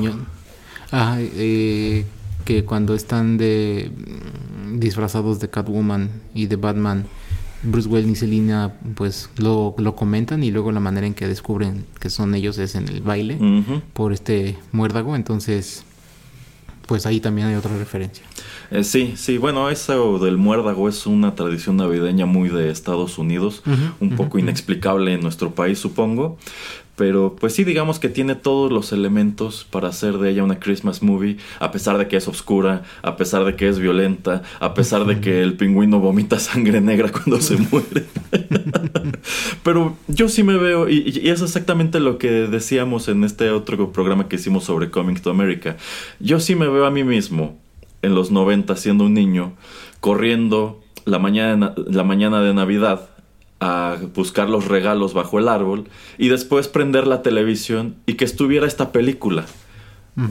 [0.92, 2.04] Ah, eh,
[2.44, 3.90] que cuando están de
[4.74, 7.06] disfrazados de Catwoman y de Batman,
[7.62, 11.86] Bruce Wayne y Selina pues lo, lo, comentan y luego la manera en que descubren
[12.00, 13.38] que son ellos es en el baile
[13.94, 15.84] por este muérdago, entonces
[16.88, 18.24] pues ahí también hay otra referencia.
[18.70, 23.62] Eh, sí, sí, bueno, eso del muérdago es una tradición navideña muy de Estados Unidos,
[24.00, 26.38] un poco inexplicable en nuestro país supongo,
[26.98, 31.00] pero pues sí, digamos que tiene todos los elementos para hacer de ella una Christmas
[31.00, 35.06] movie, a pesar de que es oscura, a pesar de que es violenta, a pesar
[35.06, 38.06] de que el pingüino vomita sangre negra cuando se muere.
[39.62, 44.28] Pero yo sí me veo, y, es exactamente lo que decíamos en este otro programa
[44.28, 45.76] que hicimos sobre Coming to America.
[46.18, 47.56] Yo sí me veo a mí mismo
[48.02, 49.52] en los 90 siendo un niño,
[50.00, 53.08] corriendo la mañana, la mañana de Navidad
[53.60, 55.84] a buscar los regalos bajo el árbol
[56.16, 59.46] y después prender la televisión y que estuviera esta película.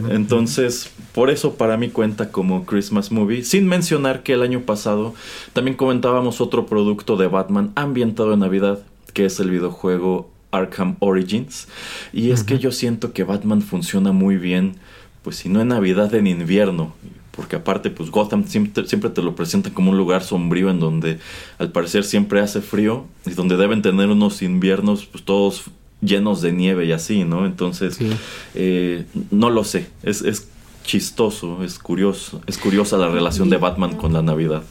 [0.10, 5.14] Entonces, por eso para mí cuenta como Christmas Movie, sin mencionar que el año pasado
[5.54, 8.80] también comentábamos otro producto de Batman ambientado en Navidad,
[9.14, 11.70] que es el videojuego Arkham Origins.
[12.12, 14.76] Y es que yo siento que Batman funciona muy bien,
[15.22, 16.94] pues si no en Navidad, en invierno
[17.38, 21.20] porque aparte pues Gotham siempre, siempre, te lo presentan como un lugar sombrío en donde
[21.60, 25.66] al parecer siempre hace frío y donde deben tener unos inviernos pues todos
[26.02, 27.46] llenos de nieve y así, ¿no?
[27.46, 28.00] Entonces,
[28.56, 30.48] eh, no lo sé, es, es
[30.84, 34.64] chistoso, es curioso, es curiosa la relación de Batman con la Navidad.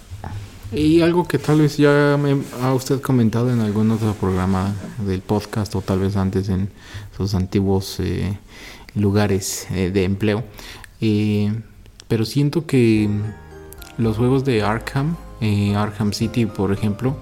[0.72, 4.74] Y algo que tal vez ya me ha usted comentado en algún otro programa
[5.06, 6.68] del podcast o tal vez antes en
[7.16, 8.36] sus antiguos eh,
[8.96, 10.42] lugares eh, de empleo.
[12.08, 13.08] Pero siento que
[13.98, 17.16] los juegos de Arkham, eh, Arkham City por ejemplo,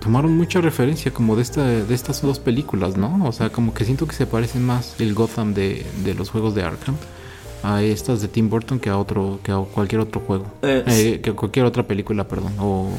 [0.00, 3.24] tomaron mucha referencia como de, esta, de estas dos películas, ¿no?
[3.26, 6.54] O sea, como que siento que se parecen más el Gotham de, de los juegos
[6.54, 6.96] de Arkham
[7.62, 10.46] a estas de Tim Burton que a otro que a cualquier otro juego.
[10.62, 12.54] Eh, eh, que a cualquier otra película perdón.
[12.58, 12.90] O,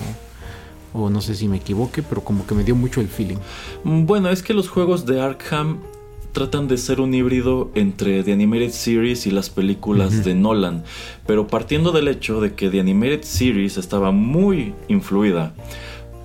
[0.93, 3.37] o no sé si me equivoque pero como que me dio mucho el feeling.
[3.83, 5.79] Bueno es que los juegos de Arkham
[6.31, 10.83] tratan de ser un híbrido entre The Animated Series y las películas de Nolan,
[11.25, 15.53] pero partiendo del hecho de que The Animated Series estaba muy influida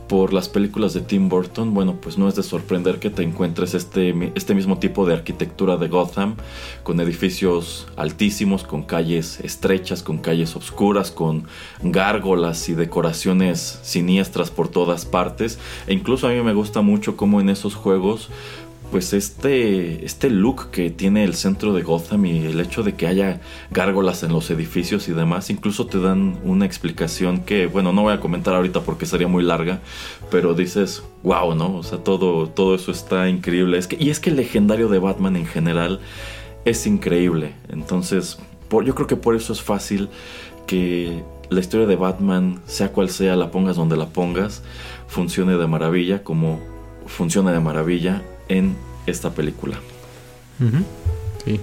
[0.08, 3.74] por las películas de Tim Burton, bueno, pues no es de sorprender que te encuentres
[3.74, 6.36] este, este mismo tipo de arquitectura de Gotham,
[6.82, 11.46] con edificios altísimos, con calles estrechas, con calles oscuras, con
[11.82, 15.58] gárgolas y decoraciones siniestras por todas partes.
[15.86, 18.28] E incluso a mí me gusta mucho cómo en esos juegos
[18.90, 23.06] pues este, este look que tiene el centro de Gotham y el hecho de que
[23.06, 23.40] haya
[23.70, 28.12] gárgolas en los edificios y demás, incluso te dan una explicación que, bueno, no voy
[28.12, 29.80] a comentar ahorita porque sería muy larga,
[30.30, 31.76] pero dices, wow, ¿no?
[31.76, 33.78] O sea, todo, todo eso está increíble.
[33.78, 36.00] Es que, y es que el legendario de Batman en general
[36.64, 37.54] es increíble.
[37.68, 38.38] Entonces,
[38.70, 40.08] yo creo que por eso es fácil
[40.66, 44.62] que la historia de Batman, sea cual sea, la pongas donde la pongas,
[45.06, 46.60] funcione de maravilla como
[47.06, 48.76] funciona de maravilla en
[49.06, 49.80] esta película.
[51.44, 51.60] Sí.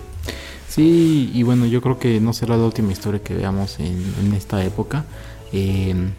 [0.67, 4.63] Sí, y bueno, yo creo que no será la última historia que veamos en, esta
[4.63, 5.03] época.
[5.51, 6.11] Em,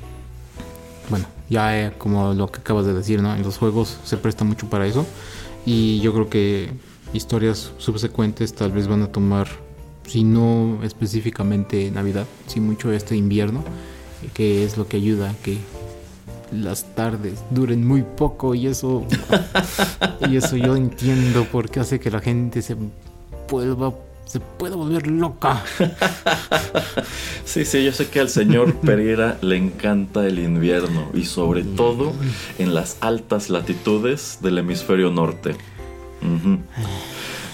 [1.09, 3.35] bueno, ya eh, como lo que acabas de decir, ¿no?
[3.35, 5.07] En los juegos se presta mucho para eso.
[5.65, 6.71] Y yo creo que
[7.15, 9.49] historias subsecuentes tal vez van a tomar,
[10.07, 13.65] si no específicamente Navidad, si mucho este invierno,
[14.35, 15.57] que es lo que ayuda a que
[16.53, 19.07] las tardes duren muy poco y eso
[20.29, 22.77] y eso yo entiendo porque hace que la gente se
[23.49, 23.93] vuelva
[24.33, 25.63] se pueda volver loca.
[27.45, 32.15] Sí, sí, yo sé que al señor Pereira le encanta el invierno y sobre todo
[32.59, 35.55] en las altas latitudes del hemisferio norte.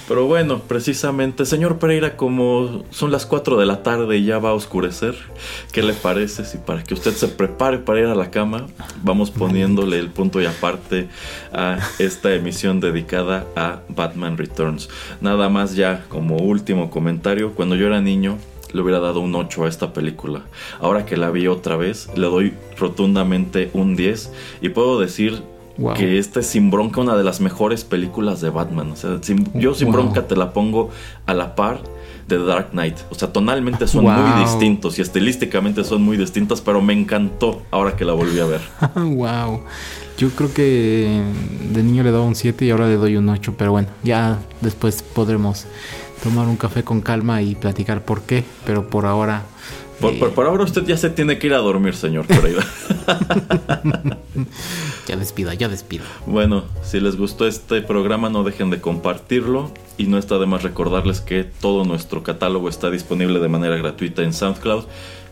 [0.09, 4.51] Pero bueno, precisamente, señor Pereira, como son las 4 de la tarde y ya va
[4.51, 5.14] a oscurecer,
[5.70, 8.66] ¿qué le parece si para que usted se prepare para ir a la cama,
[9.02, 11.09] vamos poniéndole el punto y aparte
[11.52, 14.89] a esta emisión dedicada a Batman Returns?
[15.20, 18.39] Nada más ya como último comentario, cuando yo era niño,
[18.72, 20.40] le hubiera dado un 8 a esta película.
[20.80, 24.32] Ahora que la vi otra vez, le doy rotundamente un 10
[24.62, 25.43] y puedo decir
[25.94, 28.92] que esta es sin bronca una de las mejores películas de Batman.
[28.92, 29.20] O sea,
[29.55, 30.90] yo sin bronca te la pongo
[31.26, 31.80] a la par
[32.26, 32.96] de Dark Knight.
[33.10, 37.96] O sea, tonalmente son muy distintos y estilísticamente son muy distintas, pero me encantó ahora
[37.96, 38.60] que la volví a ver.
[38.94, 39.62] wow.
[40.18, 41.22] Yo creo que
[41.72, 44.38] de niño le daba un 7 y ahora le doy un 8, pero bueno, ya
[44.60, 45.66] después podremos
[46.22, 49.44] tomar un café con calma y platicar por qué, pero por ahora
[50.00, 52.64] por, ahora usted ya se tiene que ir a dormir, señor Pereira.
[55.08, 56.04] ya despida, ya despida.
[56.26, 59.72] Bueno, si les gustó este programa, no dejen de compartirlo.
[59.96, 64.22] Y no está de más recordarles que todo nuestro catálogo está disponible de manera gratuita
[64.22, 64.84] en SoundCloud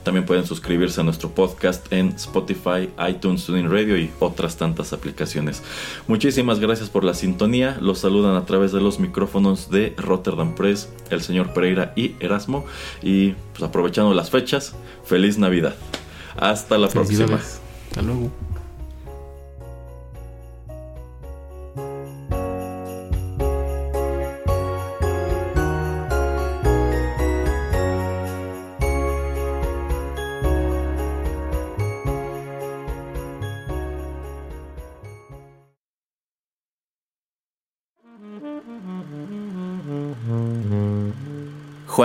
[0.06, 5.64] también pueden suscribirse a nuestro podcast en Spotify, iTunes, TuneIn Radio y otras tantas aplicaciones.
[6.06, 7.76] Muchísimas gracias por la sintonía.
[7.80, 12.66] Los saludan a través de los micrófonos de Rotterdam Press, el señor Pereira y Erasmo.
[13.02, 15.74] Y pues aprovechando las fechas, feliz Navidad.
[16.36, 17.34] Hasta la próxima.
[17.34, 18.30] Hasta luego.